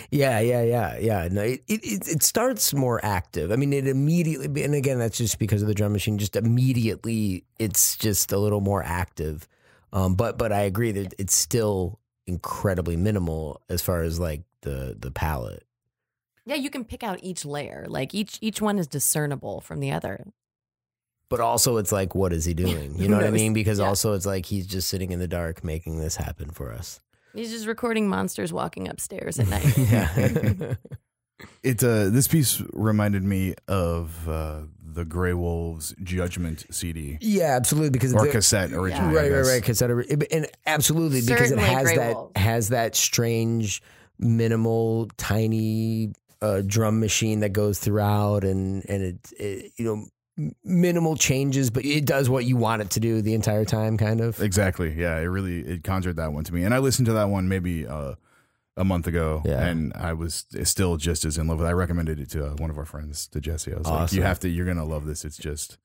[0.10, 1.28] yeah, yeah, yeah, yeah.
[1.30, 3.50] No, it, it it starts more active.
[3.50, 6.18] I mean, it immediately, and again, that's just because of the drum machine.
[6.18, 9.48] Just immediately, it's just a little more active.
[9.92, 14.96] Um, but but I agree that it's still incredibly minimal as far as like the
[14.98, 15.64] the palette.
[16.46, 17.86] Yeah, you can pick out each layer.
[17.88, 20.26] Like each each one is discernible from the other.
[21.30, 22.96] But also, it's like, what is he doing?
[22.98, 23.52] You know what I mean?
[23.54, 23.86] Because Yeah.
[23.86, 27.00] also, it's like he's just sitting in the dark making this happen for us.
[27.34, 29.76] He's just recording monsters walking upstairs at night.
[29.78, 30.74] yeah.
[31.64, 37.90] It uh, this piece reminded me of uh, the Grey Wolves Judgment CD yeah, absolutely.
[37.90, 39.18] Because or cassette originally.
[39.18, 39.62] I right, right, right.
[39.62, 39.90] Cassette,
[40.30, 42.32] and absolutely because Certainly it has Grey that Wolves.
[42.40, 43.82] has that strange,
[44.18, 50.08] minimal, tiny uh, drum machine that goes throughout, and and it, it you know m-
[50.64, 54.20] minimal changes, but it does what you want it to do the entire time, kind
[54.20, 54.40] of.
[54.40, 54.92] Exactly.
[54.92, 57.48] Yeah, it really it conjured that one to me, and I listened to that one
[57.48, 58.14] maybe uh,
[58.76, 59.64] a month ago, Yeah.
[59.64, 61.66] and I was still just as in love with.
[61.66, 61.70] it.
[61.70, 63.72] I recommended it to uh, one of our friends, to Jesse.
[63.72, 64.48] I was like, "You have to.
[64.48, 65.24] You're gonna love this.
[65.24, 65.78] It's just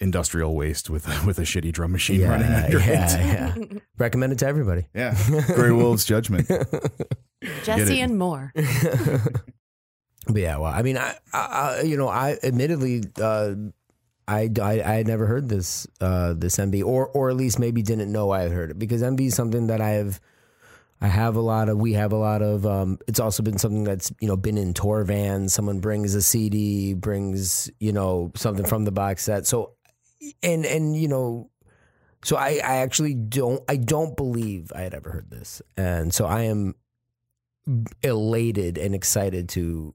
[0.00, 3.78] industrial waste with with a shitty drum machine Yeah, running under yeah, it." yeah.
[3.98, 4.86] Recommend it to everybody.
[4.94, 5.16] Yeah,
[5.54, 6.50] Grey Wolves Judgment.
[7.64, 8.52] Jesse and more.
[10.32, 13.54] Yeah, well, I mean, I, I I- you know, I admittedly, uh,
[14.28, 17.82] I, I, I had never heard this, uh, this MB, or, or at least maybe
[17.82, 20.20] didn't know I had heard it because MB is something that I have,
[21.00, 23.82] I have a lot of, we have a lot of, um, it's also been something
[23.84, 25.52] that's, you know, been in tour vans.
[25.52, 29.46] Someone brings a CD, brings, you know, something from the box set.
[29.46, 29.72] So,
[30.42, 31.50] and, and, you know,
[32.22, 35.62] so I, I actually don't, I don't believe I had ever heard this.
[35.76, 36.74] And so I am
[38.02, 39.94] elated and excited to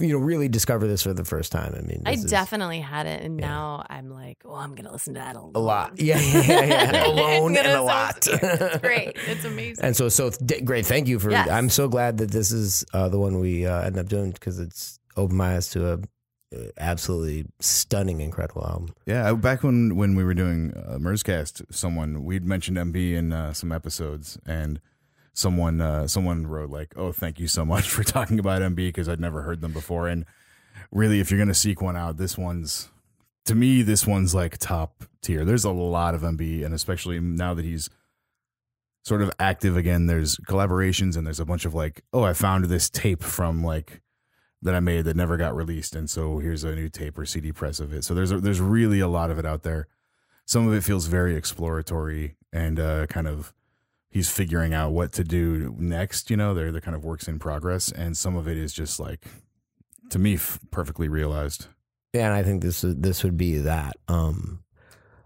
[0.00, 1.74] you know really discover this for the first time.
[1.76, 3.46] I mean, I this is definitely had it, and Yeah.
[3.48, 5.52] now I'm like, oh, I'm gonna listen to that alone.
[5.54, 6.00] a lot.
[6.00, 7.06] Yeah, yeah, yeah, yeah.
[7.12, 8.26] alone and a lot.
[8.30, 9.16] It's great.
[9.26, 9.84] It's amazing.
[9.84, 10.86] And so, so th- great.
[10.86, 11.30] Thank you for.
[11.30, 11.48] Yes.
[11.50, 14.58] I'm so glad that this is uh, the one we uh, end up doing because
[14.58, 15.98] it's opened my eyes to a
[16.54, 18.94] uh, absolutely stunning, incredible album.
[19.06, 23.52] Yeah, back when when we were doing uh, Merzcast, someone we'd mentioned MB in uh,
[23.52, 24.80] some episodes, and
[25.34, 29.08] someone uh, someone wrote like, "Oh, thank you so much for talking about MB because
[29.08, 30.24] I'd never heard them before." And
[30.90, 32.90] really, if you're gonna seek one out, this one's
[33.46, 35.44] to me, this one's like top tier.
[35.44, 37.88] There's a lot of MB, and especially now that he's
[39.04, 42.66] sort of active again, there's collaborations and there's a bunch of like, "Oh, I found
[42.66, 44.00] this tape from like."
[44.64, 47.50] that I made that never got released, and so here's a new tape or CD
[47.50, 48.04] press of it.
[48.04, 49.88] So there's a, there's really a lot of it out there.
[50.46, 53.52] Some of it feels very exploratory and uh, kind of
[54.12, 56.30] he's figuring out what to do next.
[56.30, 59.00] You know, they're the kind of works in progress, and some of it is just
[59.00, 59.24] like
[60.10, 61.66] to me f- perfectly realized.
[62.12, 63.96] Yeah, and I think this is, this would be that.
[64.06, 64.62] Um,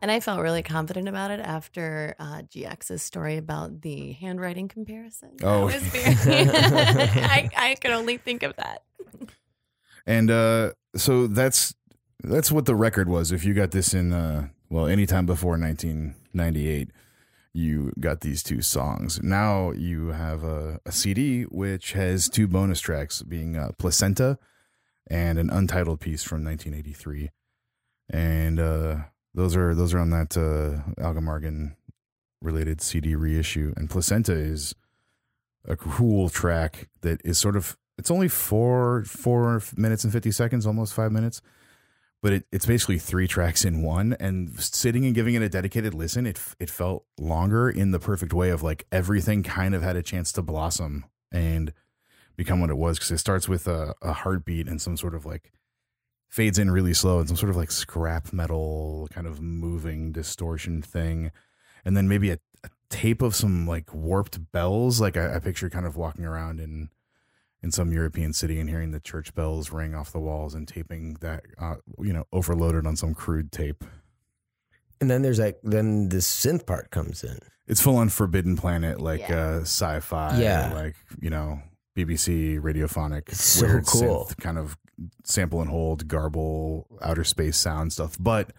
[0.00, 5.30] And I felt really confident about it after uh, GX's story about the handwriting comparison.
[5.38, 5.64] That Oh.
[5.66, 8.82] was very- I, I could only think of that.
[10.06, 11.74] And uh, so that's
[12.22, 13.32] that's what the record was.
[13.32, 16.90] If you got this in uh, well, anytime before 1998,
[17.56, 19.22] you got these two songs.
[19.22, 24.38] Now you have a, a CD which has two bonus tracks, being uh, Placenta
[25.08, 27.30] and an untitled piece from 1983,
[28.10, 28.96] and uh,
[29.32, 31.76] those are those are on that uh, Alga Marghen
[32.42, 33.72] related CD reissue.
[33.76, 34.74] And Placenta is
[35.64, 40.66] a cool track that is sort of it's only four four minutes and 50 seconds
[40.66, 41.40] almost five minutes
[42.26, 45.94] but it, it's basically three tracks in one and sitting and giving it a dedicated
[45.94, 49.94] listen it it felt longer in the perfect way of like everything kind of had
[49.94, 51.72] a chance to blossom and
[52.36, 55.24] become what it was because it starts with a, a heartbeat and some sort of
[55.24, 55.52] like
[56.28, 60.82] fades in really slow and some sort of like scrap metal kind of moving distortion
[60.82, 61.30] thing.
[61.84, 65.70] And then maybe a, a tape of some like warped bells like I, I picture
[65.70, 66.90] kind of walking around in
[67.62, 71.14] in some European city and hearing the church bells ring off the walls and taping
[71.20, 73.84] that, uh, you know, overloaded on some crude tape.
[74.98, 77.38] and then there's like then the synth part comes in.
[77.66, 79.56] It's full on Forbidden Planet, like Yeah.
[79.56, 80.72] uh, sci-fi, Yeah.
[80.72, 81.60] like you know,
[81.94, 84.24] BBC radiophonic, It's so weird cool.
[84.24, 84.78] synth, kind of
[85.24, 88.52] sample and hold, garble, outer space sound stuff, but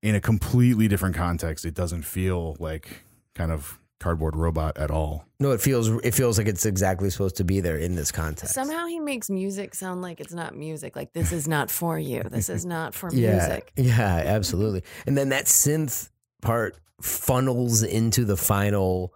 [0.00, 1.64] in a completely different context.
[1.64, 3.02] It doesn't feel like
[3.34, 5.26] kind of cardboard robot at all.
[5.38, 8.54] No, it feels it feels like it's exactly supposed to be there in this context.
[8.54, 10.96] Somehow he makes music sound like it's not music.
[10.96, 12.22] Like this is not for you.
[12.24, 13.72] This is not for yeah, music.
[13.76, 14.82] yeah, absolutely.
[15.06, 16.10] And then that synth
[16.42, 19.14] part funnels into the final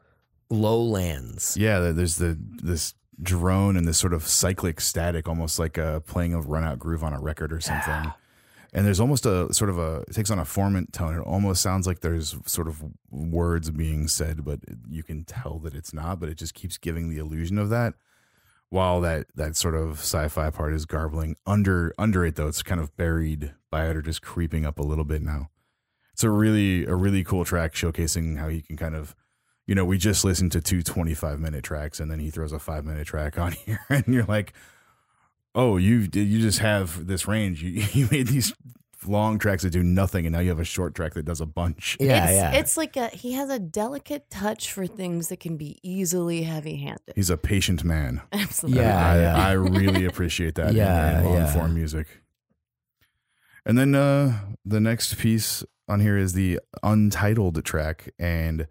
[0.51, 1.57] lowlands.
[1.57, 6.35] Yeah, there's the this drone and this sort of cyclic static, almost like uh, playing
[6.35, 8.13] a run out groove on a record or something.
[8.75, 11.15] And there's almost a sort of a it takes on a formant tone.
[11.15, 14.59] It almost sounds like there's sort of words being said, but
[14.89, 16.19] you can tell that it's not.
[16.19, 17.95] But it just keeps giving the illusion of that.
[18.71, 22.81] While that that sort of sci-fi part is garbling under under it though, it's kind
[22.81, 25.51] of buried by it or just creeping up a little bit now.
[26.13, 29.15] It's a really a really cool track showcasing how he can kind of
[29.67, 32.59] you know, we just listened to two 25 minute tracks and then he throws a
[32.59, 34.53] five minute track on here and you're like,
[35.55, 37.63] oh, you you just have this range.
[37.63, 38.53] You, you made these
[39.07, 41.47] long tracks that do nothing and now you have a short track that does a
[41.47, 41.97] bunch.
[42.01, 42.53] Yeah, it's, yeah.
[42.53, 46.77] It's like a he has a delicate touch for things that can be easily heavy
[46.77, 47.13] handed.
[47.15, 48.23] He's a patient man.
[48.33, 48.83] Absolutely.
[48.83, 49.37] Yeah, I, yeah.
[49.37, 51.53] I really appreciate that Yeah, in, long yeah.
[51.53, 52.07] form music.
[53.67, 58.67] And then uh, the next piece on here is the untitled track, and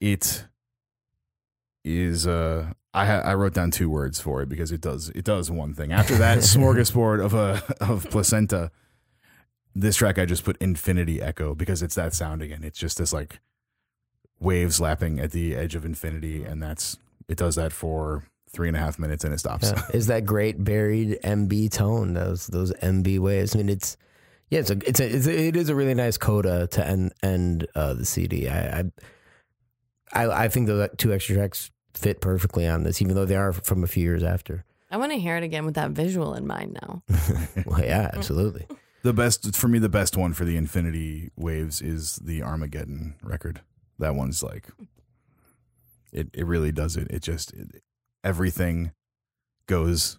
[0.00, 0.46] it
[1.84, 5.24] is uh, I ha- I wrote down two words for it because it does it
[5.24, 5.92] does one thing.
[5.92, 8.70] After that smorgasbord of a of placenta,
[9.74, 12.64] this track I just put infinity echo because it's that sound again.
[12.64, 13.40] It's just this like
[14.40, 16.98] waves lapping at the edge of infinity, and that's
[17.28, 19.70] it does that for three and a half minutes and it stops.
[19.70, 19.82] Yeah.
[19.94, 22.14] Is that great buried MB tone?
[22.14, 23.54] Those those MB waves.
[23.54, 23.96] I mean, it's
[24.50, 27.12] yeah, it's a it's a, it's a it is a really nice coda to end
[27.22, 28.48] end uh, the CD.
[28.48, 28.84] I, I
[30.12, 33.52] I I think those two extra tracks fit perfectly on this, even though they are
[33.52, 34.64] from a few years after.
[34.90, 37.02] I want to hear it again with that visual in mind now.
[37.66, 38.66] Well, yeah, absolutely.
[39.02, 43.60] The best for me, the best one for the Infinity Waves is the Armageddon record.
[43.98, 44.68] That one's like,
[46.12, 47.08] it it really does it.
[47.10, 47.82] It just it,
[48.24, 48.92] everything
[49.66, 50.18] goes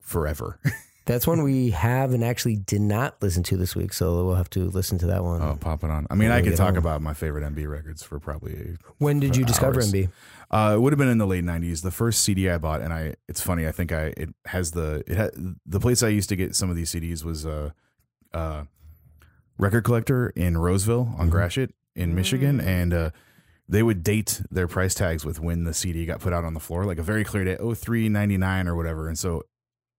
[0.00, 0.60] forever.
[1.06, 4.50] That's one we have and actually did not listen to this week, so we'll have
[4.50, 5.42] to listen to that one.
[5.42, 6.06] oh, pop it on.
[6.08, 6.78] I mean, I could talk home.
[6.78, 8.76] about my favorite MB records for probably.
[8.98, 9.92] when did you discover hours.
[9.92, 10.10] MB?
[10.50, 11.82] Uh, it would have been in the late '90s.
[11.82, 13.14] The first CD I bought, and I.
[13.28, 13.66] It's funny.
[13.68, 14.06] I think I.
[14.16, 15.04] It has the.
[15.06, 15.30] It had
[15.64, 17.72] the place I used to get some of these CDs was a,
[18.34, 18.64] uh,
[19.58, 21.30] record collector in Roseville on Mhm.
[21.30, 22.64] Gratiot in Michigan, Mm.
[22.66, 23.10] and uh,
[23.68, 26.60] they would date their price tags with when the CD got put out on the
[26.60, 29.06] floor, like a very clear date, oh three ninety nine or whatever.
[29.08, 29.44] And so,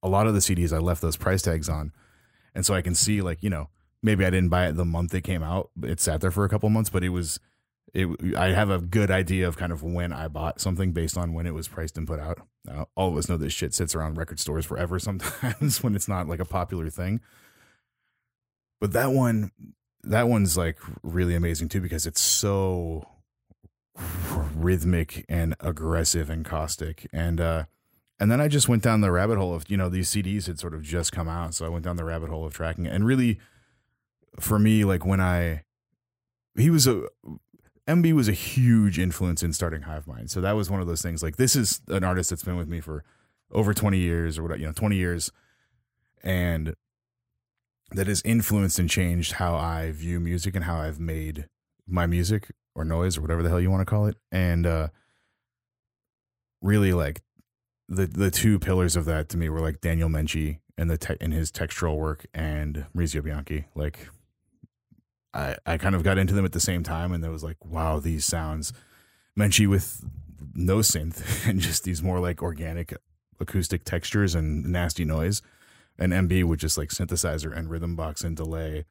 [0.04, 1.94] a lot of the CDs I left those price tags on,
[2.56, 3.70] and so I can see like you know
[4.04, 6.44] maybe I didn't buy it the month it came out, but it sat there for
[6.44, 7.40] a couple months, but it was.
[7.94, 11.34] It, I have a good idea of kind of when I bought something based on
[11.34, 12.40] when it was priced and put out.
[12.70, 16.08] Uh, all of us know this shit sits around record stores forever sometimes when it's
[16.08, 17.20] not like a popular thing.
[18.80, 19.52] But that one,
[20.04, 23.08] that one's like really amazing too because it's so
[24.56, 27.66] rhythmic and aggressive and caustic and uh
[28.20, 30.60] and then I just went down the rabbit hole of you know these CDs had
[30.60, 32.94] sort of just come out so I went down the rabbit hole of tracking it.
[32.94, 33.40] and really
[34.40, 35.64] for me like when I
[36.56, 37.04] he was a
[37.88, 41.02] MB was a huge influence in starting Hive Mind so that was one of those
[41.02, 43.04] things like this is an artist that's been with me for
[43.52, 45.32] over 20 years or what you know 20 years
[46.24, 46.76] and
[47.92, 51.48] that has influenced and changed how I view music and how I've made
[51.88, 54.16] my music or noise or whatever the hell you want to call it.
[54.32, 54.88] And uh
[56.62, 57.22] really like
[57.90, 61.18] the the two pillars of that to me were like Daniel Menche and the te-
[61.20, 63.66] and his textural work and Maurizio Bianchi.
[63.76, 64.08] Like
[65.34, 67.64] I I kind of got into them at the same time and there was like
[67.66, 68.74] wow these sounds
[69.38, 70.04] Menche with
[70.54, 72.96] no synth and just these more like organic
[73.40, 75.42] acoustic textures and nasty noise
[75.98, 78.86] and MB with just like synthesizer and rhythm box and delay.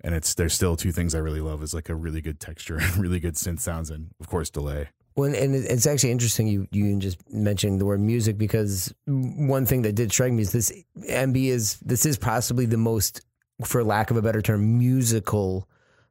[0.00, 2.78] And it's there's still two things I really love is like a really good texture
[2.78, 4.90] and really good synth sounds and of course delay.
[5.16, 9.82] Well, and it's actually interesting you you just mentioning the word music because one thing
[9.82, 13.20] that did strike me is this MB is this is possibly the most,
[13.64, 15.68] for lack of a better term, musical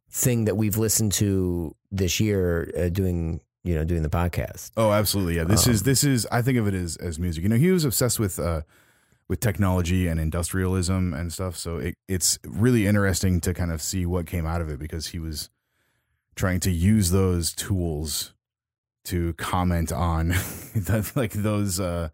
[0.10, 4.72] thing that we've listened to this year uh, doing you know doing the podcast.
[4.78, 5.36] Oh, absolutely.
[5.36, 5.44] Yeah.
[5.44, 7.44] This Um, is this is I think of it as as music.
[7.44, 8.62] You know, he was obsessed with uh
[9.28, 11.58] with technology and industrialism and stuff.
[11.58, 15.08] So it, it's really interesting to kind of see what came out of it because
[15.08, 15.50] he was
[16.36, 18.34] trying to use those tools
[19.04, 20.30] to comment on
[20.76, 22.08] that, like those uh,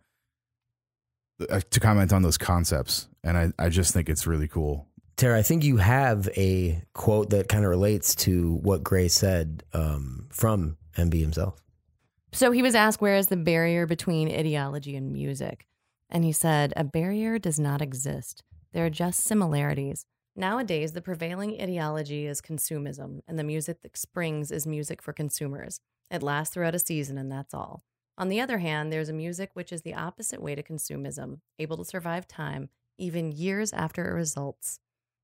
[1.49, 5.37] uh to comment on those concepts and I, I just think it's really cool Tara,
[5.37, 10.27] I think you have a quote that kind of relates to what Gray said um,
[10.29, 11.63] from MB himself.
[12.31, 15.67] So he was asked, where is the barrier between ideology and music?
[16.09, 18.43] And he said, a barrier does not exist.
[18.71, 20.05] There are just similarities.
[20.35, 25.79] Nowadays, the prevailing ideology is consumism, and the music that springs is music for consumers.
[26.09, 27.83] It lasts throughout a season, and that's all.
[28.17, 31.77] On the other hand, there's a music which is the opposite way to consumism, able
[31.77, 34.79] to survive time, even years after it results.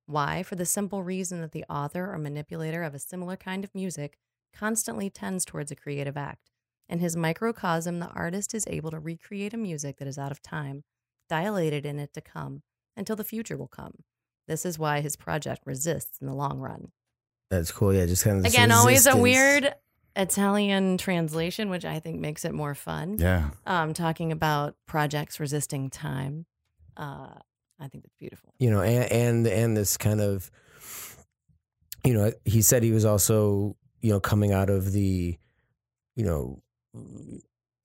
[0.09, 0.41] Why?
[0.41, 4.17] For the simple reason that the author or manipulator of a similar kind of music
[4.51, 6.49] constantly tends towards a creative act.
[6.89, 10.41] In his microcosm, the artist is able to recreate a music that is out of
[10.41, 10.83] time,
[11.29, 12.63] dilated in it to come,
[12.97, 14.03] until the future will come.
[14.47, 16.91] This is why his project resists in the long run.
[17.51, 17.93] That's cool.
[17.93, 19.75] Yeah, just kind of Again, always a weird
[20.15, 23.17] Italian translation, which I think makes it more fun.
[23.19, 23.51] Yeah.
[23.67, 26.47] Um, talking about projects resisting time.
[26.97, 27.35] Uh,
[27.79, 28.53] I think that's beautiful.
[28.59, 30.51] you know, and, and and this kind of,
[32.03, 35.37] you know, he said he was also, you know, coming out of the,
[36.15, 36.61] you know,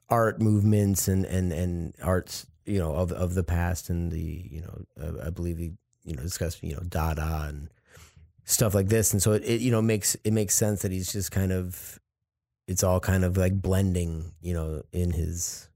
[0.09, 4.61] art movements and and and arts, you know, of of the past and the, you
[4.63, 5.73] know, uh, I believe he,
[6.05, 7.69] you know, discussed, you know, Dada and
[8.45, 11.13] stuff like this, and so it, it, you know, makes it makes sense that he's
[11.13, 12.01] just kind of,
[12.67, 15.69] it's all kind of like blending, you know, in his,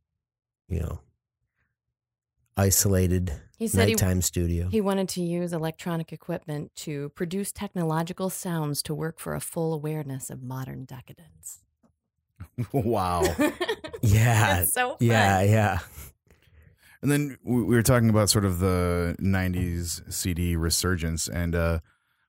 [0.68, 1.00] you know,
[2.56, 4.68] isolated He said he, studio.
[4.68, 9.74] he wanted to use electronic equipment to produce technological sounds to work for a full
[9.74, 11.64] awareness of modern decadence.
[12.72, 13.24] wow.
[14.00, 14.60] Yeah.
[14.60, 14.98] It's so fun.
[15.00, 15.78] yeah, yeah.
[17.02, 21.80] And then we we were talking about sort of the '90s CD resurgence, and uh,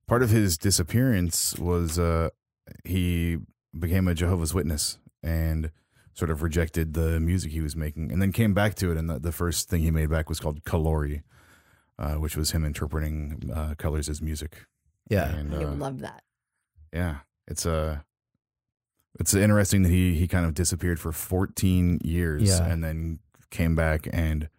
[0.07, 2.29] part of his disappearance was uh,
[2.83, 3.37] he
[3.77, 5.69] became a Jehovah's Witness and
[6.13, 8.97] sort of rejected the music he was making, and then came back to it.
[8.97, 11.23] And the, the first thing he made back was called Kalori,
[11.97, 14.65] uh, which was him interpreting uh, colors as music.
[15.09, 15.29] Yeah.
[15.29, 16.23] and I uh, love that.
[16.93, 17.99] yeah, it's uh
[19.19, 22.65] it's interesting that he he kind of disappeared for 14 years Yeah.
[22.65, 24.49] and then came back and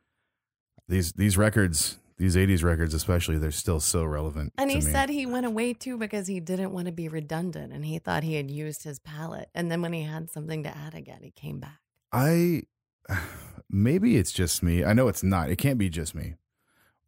[0.88, 4.52] these these records, these 80s records especially, they're still so relevant.
[4.58, 4.92] And to he me.
[4.92, 8.24] said he went away too because he didn't want to be redundant and he thought
[8.24, 9.48] he had used his palette.
[9.54, 11.78] And then when he had something to add again, he came back.
[12.12, 12.64] I
[13.70, 14.84] maybe it's just me.
[14.84, 15.48] I know it's not.
[15.48, 16.34] It can't be just me.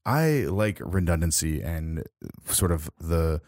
[0.06, 2.04] I like redundancy and
[2.46, 3.42] sort of the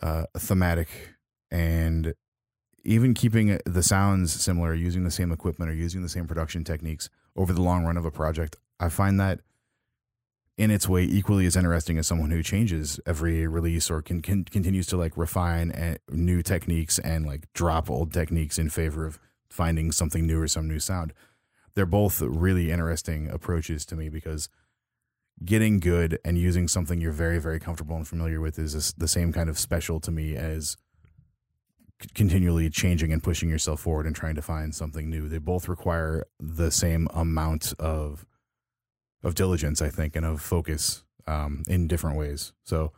[0.00, 1.16] uh, thematic
[1.50, 2.14] and
[2.84, 7.10] even keeping the sounds similar, using the same equipment or using the same production techniques
[7.34, 8.58] over the long run of a project.
[8.78, 9.40] I find that
[10.60, 14.44] in its way equally as interesting as someone who changes every release or can, can
[14.44, 19.18] continues to like refine uh, new techniques and like drop old techniques in favor of
[19.48, 21.14] finding something new or some new sound.
[21.74, 24.50] They're both really interesting approaches to me because
[25.42, 29.32] getting good and using something you're very very comfortable and familiar with is the same
[29.32, 30.76] kind of special to me as
[32.14, 35.26] continually changing and pushing yourself forward and trying to find something new.
[35.26, 38.26] They both require the same amount of
[39.22, 42.52] of diligence, I think, and of focus um, in different ways.
[42.64, 42.92] So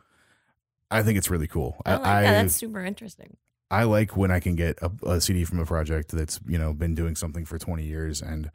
[0.91, 1.81] I think it's really cool.
[1.85, 2.21] I like that.
[2.43, 3.37] That's super interesting.
[3.71, 6.73] I like when I can get a, a CD from a project that's you know
[6.73, 8.51] been doing something for 20 years and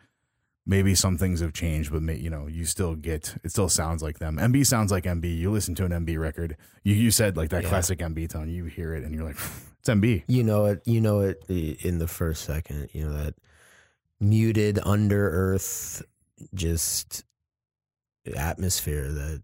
[0.64, 4.02] maybe some things have changed, but may, you know you still get it still sounds
[4.02, 4.36] like them.
[4.36, 5.36] MB sounds like MB.
[5.36, 7.68] You listen to an MB record, you you said like that Yeah.
[7.68, 8.48] classic MB tone.
[8.48, 9.38] You hear it and you're like,
[9.80, 10.22] it's MB.
[10.28, 10.82] You know it.
[10.84, 12.90] You know it in the first second.
[12.92, 13.34] You know that
[14.20, 16.02] muted under earth,
[16.54, 17.24] just
[18.36, 19.42] atmosphere that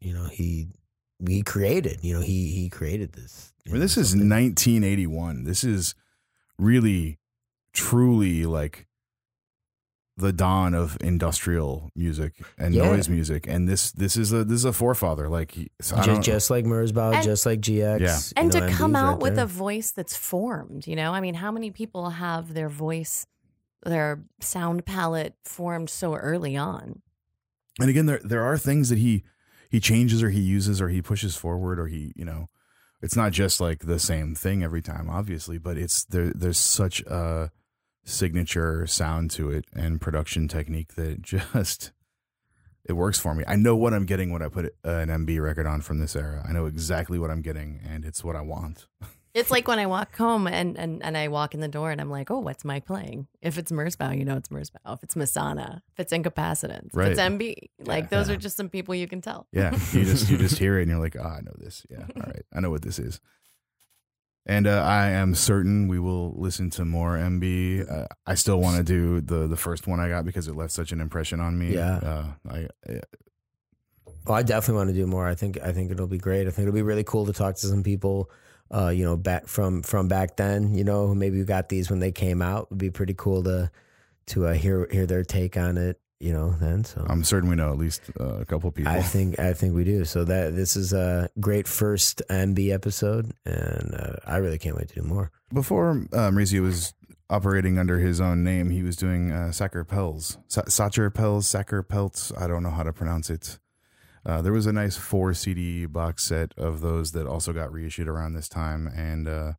[0.00, 0.68] you know he
[1.26, 1.98] he created.
[2.02, 3.52] You know he he created this.
[3.66, 5.44] I mean, this is 1981.
[5.44, 5.94] This is
[6.58, 7.18] really,
[7.72, 8.86] truly like
[10.18, 12.84] the dawn of industrial music and Yeah.
[12.90, 15.28] noise music, and this this is a this is a forefather.
[15.28, 18.00] Like so just, just like Merzbow, And- just like GX.
[18.00, 18.16] Yeah.
[18.18, 19.44] you and know, to MB's come out right with there.
[19.44, 23.26] a voice that's formed you know i mean how many people have their voice
[23.84, 27.00] their sound palette formed so early on
[27.80, 29.24] and again there there are things that he
[29.70, 32.48] he changes or he uses or he pushes forward or he you know
[33.00, 37.00] it's not just like the same thing every time obviously but it's there there's such
[37.02, 37.50] a
[38.04, 41.92] signature sound to it and production technique that just
[42.84, 43.44] it works for me.
[43.46, 46.44] I know what i'm getting when i put an mb record on from this era.
[46.46, 48.86] I know exactly what i'm getting and it's what i want
[49.34, 52.00] it's like when i walk home and, and, and i walk in the door and
[52.00, 55.14] i'm like oh what's mike playing if it's merzbow you know it's merzbow if it's
[55.14, 57.54] masonna if it's incapacitants if it's mb
[57.86, 60.78] like those are just some people you can tell Yeah, you just you just hear
[60.78, 61.84] it and you're like, oh, I know this.
[61.90, 63.20] Yeah, all right, I know what this is.
[64.44, 67.90] And uh, I am certain we will listen to more MB.
[67.90, 70.72] Uh, I still want to do the the first one I got because it left
[70.72, 71.74] such an impression on me.
[71.74, 71.96] Yeah.
[71.96, 73.00] uh, I, I
[74.26, 75.26] Oh, I definitely want to do more.
[75.26, 76.46] I think I think it'll be great.
[76.46, 78.30] I think it'll be really cool to talk to some people,
[78.72, 80.74] uh, you know, back from from back then.
[80.74, 82.68] You know, maybe you got these when they came out.
[82.68, 83.70] It'd be pretty cool to
[84.28, 86.00] to uh, hear hear their take on it.
[86.20, 88.92] you know, then so I'm certain we know at least uh, a couple people.
[88.92, 90.04] I think I think we do.
[90.04, 94.88] So that this is a great first MB episode, and uh, I really can't wait
[94.88, 95.30] to do more.
[95.52, 96.94] Before uh, Maurizio was
[97.28, 101.82] operating under his own name, he was doing uh, Sacher Pelz, Sa- Sacher Pelz, Sacher
[101.82, 102.30] Pelts.
[102.38, 103.58] I don't know how to pronounce it.
[104.24, 108.08] Uh, there was a nice four CD box set of those that also got reissued
[108.08, 109.52] around this time, and uh,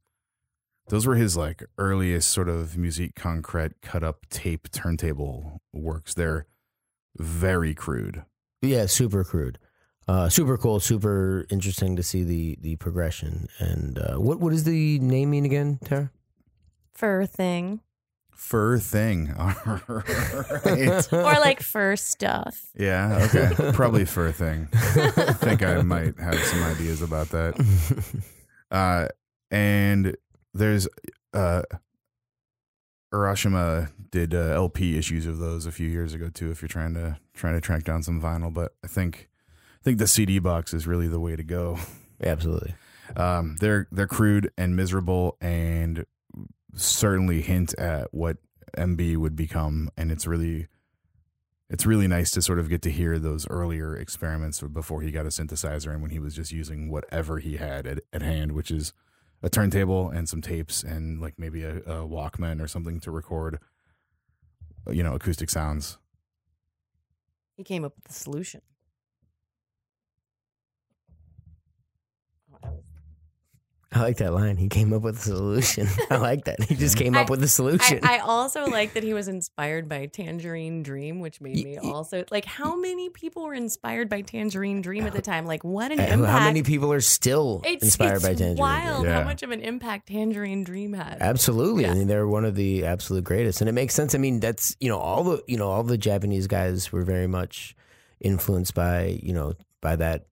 [0.87, 6.13] those were his like earliest sort of musique concrete cut up tape turntable works.
[6.13, 6.47] They're
[7.17, 8.23] very crude.
[8.61, 9.59] Yeah, super crude,
[10.07, 13.47] uh, super cool, super interesting to see the the progression.
[13.59, 16.11] And uh, what what is the name mean again, Tara?
[16.93, 17.81] Fur thing.
[18.35, 19.33] Fur thing.
[19.39, 21.13] All right.
[21.13, 22.61] Or like fur stuff.
[22.75, 23.71] Yeah, okay.
[23.73, 24.67] Probably fur thing.
[24.73, 27.55] I think I might have some ideas about that.
[28.71, 29.07] Uh,
[29.51, 30.17] and
[30.55, 30.87] there's
[31.35, 31.61] uh,
[33.13, 36.49] Urashima did uh, LP issues of those a few years ago too.
[36.49, 39.29] If you're trying to trying to track down some vinyl, but I think
[39.79, 41.77] I think the CD box is really the way to go.
[42.23, 42.73] Absolutely.
[43.15, 46.05] Um, they're they're crude and miserable, and
[46.75, 48.37] certainly hint at what
[48.77, 50.67] MB would become, and it's really
[51.69, 55.25] it's really nice to sort of get to hear those earlier experiments before he got
[55.25, 58.69] a synthesizer and when he was just using whatever he had at, at hand, which
[58.69, 58.93] is
[59.41, 63.59] a turntable and some tapes and like maybe a, a Walkman or something to record,
[64.91, 65.97] you know, acoustic sounds.
[67.55, 68.61] He came up with the solution.
[73.93, 74.57] I like that line.
[74.57, 75.87] He came up with a solution.
[76.09, 76.63] I like that.
[76.63, 77.99] He just came up with a solution.
[78.03, 81.79] I, I also like that he was inspired by Tangerine Dream, which made me Y-
[81.87, 85.45] y- also like how many people were inspired by Tangerine Dream at the time?
[85.45, 86.31] Like what an Uh, impact!
[86.31, 88.55] How many people are still it's, inspired it's by Tangerine?
[88.55, 88.57] Dream?
[88.57, 89.19] wild Yeah.
[89.19, 91.17] how much of an impact Tangerine Dream had.
[91.21, 91.83] Absolutely.
[91.83, 91.91] Yeah.
[91.91, 94.15] I mean, they're one of the absolute greatest, and it makes sense.
[94.15, 97.27] I mean, that's you know all the you know all the Japanese guys were very
[97.27, 97.75] much
[98.19, 100.25] influenced by you know by that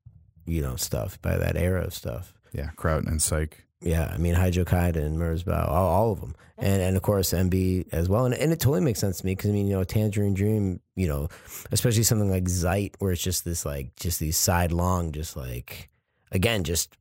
[0.45, 2.33] you know stuff by that era of stuff.
[2.53, 3.65] Yeah, Kraut and Psych.
[3.81, 7.87] Yeah, I mean Hijokaidan and Merzbow, all, all of them, and and of course MB
[7.91, 9.83] as well, and and it totally makes sense to me because I mean you know
[9.83, 11.29] Tangerine Dream, you know,
[11.71, 15.89] especially something like Zeit, where it's just this like just these side long, just like
[16.31, 16.95] again just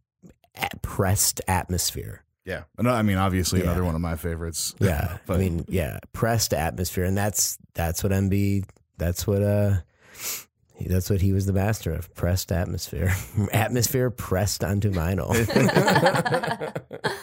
[0.55, 2.25] at pressed atmosphere.
[2.47, 3.67] Yeah, no, I mean obviously Yeah.
[3.67, 4.75] another one of my favorites.
[4.81, 8.65] Yeah, I mean, yeah, pressed atmosphere, and that's that's what MB.
[8.97, 9.81] That's what uh,
[10.15, 10.47] he-
[10.87, 12.15] that's what he was the master of.
[12.15, 13.15] Pressed atmosphere,
[13.53, 15.35] atmosphere pressed onto vinyl.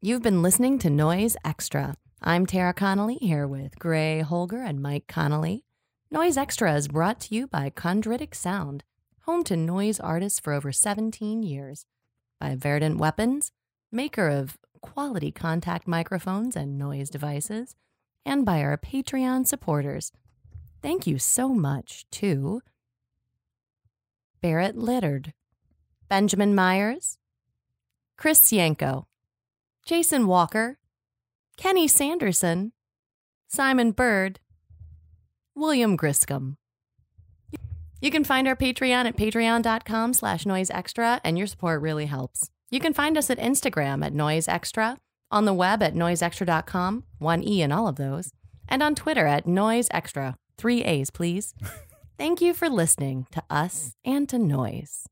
[0.00, 1.94] You've been listening to Noise Extra.
[2.20, 5.64] I'm Tara Connolly here with Gray Holger and Mike Connolly.
[6.10, 8.84] Noise Extra is brought to you by Chondritic Sound,
[9.22, 11.86] home to noise artists for over 17 years,
[12.40, 13.52] by Verdant Weapons,
[13.90, 17.76] maker of quality contact microphones and noise devices,
[18.26, 20.12] and by our Patreon supporters.
[20.82, 22.60] Thank you so much to
[24.40, 25.32] Barrett Littard,
[26.08, 27.18] Benjamin Myers,
[28.18, 29.06] Chris Yanko,
[29.86, 30.78] Jason Walker,
[31.56, 32.72] Kenny Sanderson,
[33.46, 34.40] Simon Bird,
[35.54, 36.56] William Griscom.
[38.00, 42.50] You can find our Patreon at patreon.com slash noise extra, and your support really helps.
[42.70, 44.98] You can find us at Instagram at noise extra,
[45.30, 48.32] on the web at noiseextra.com, one E in all of those,
[48.68, 51.54] and on Twitter at noise extra, three A's, please.
[52.18, 55.08] Thank you for listening to us and to noise.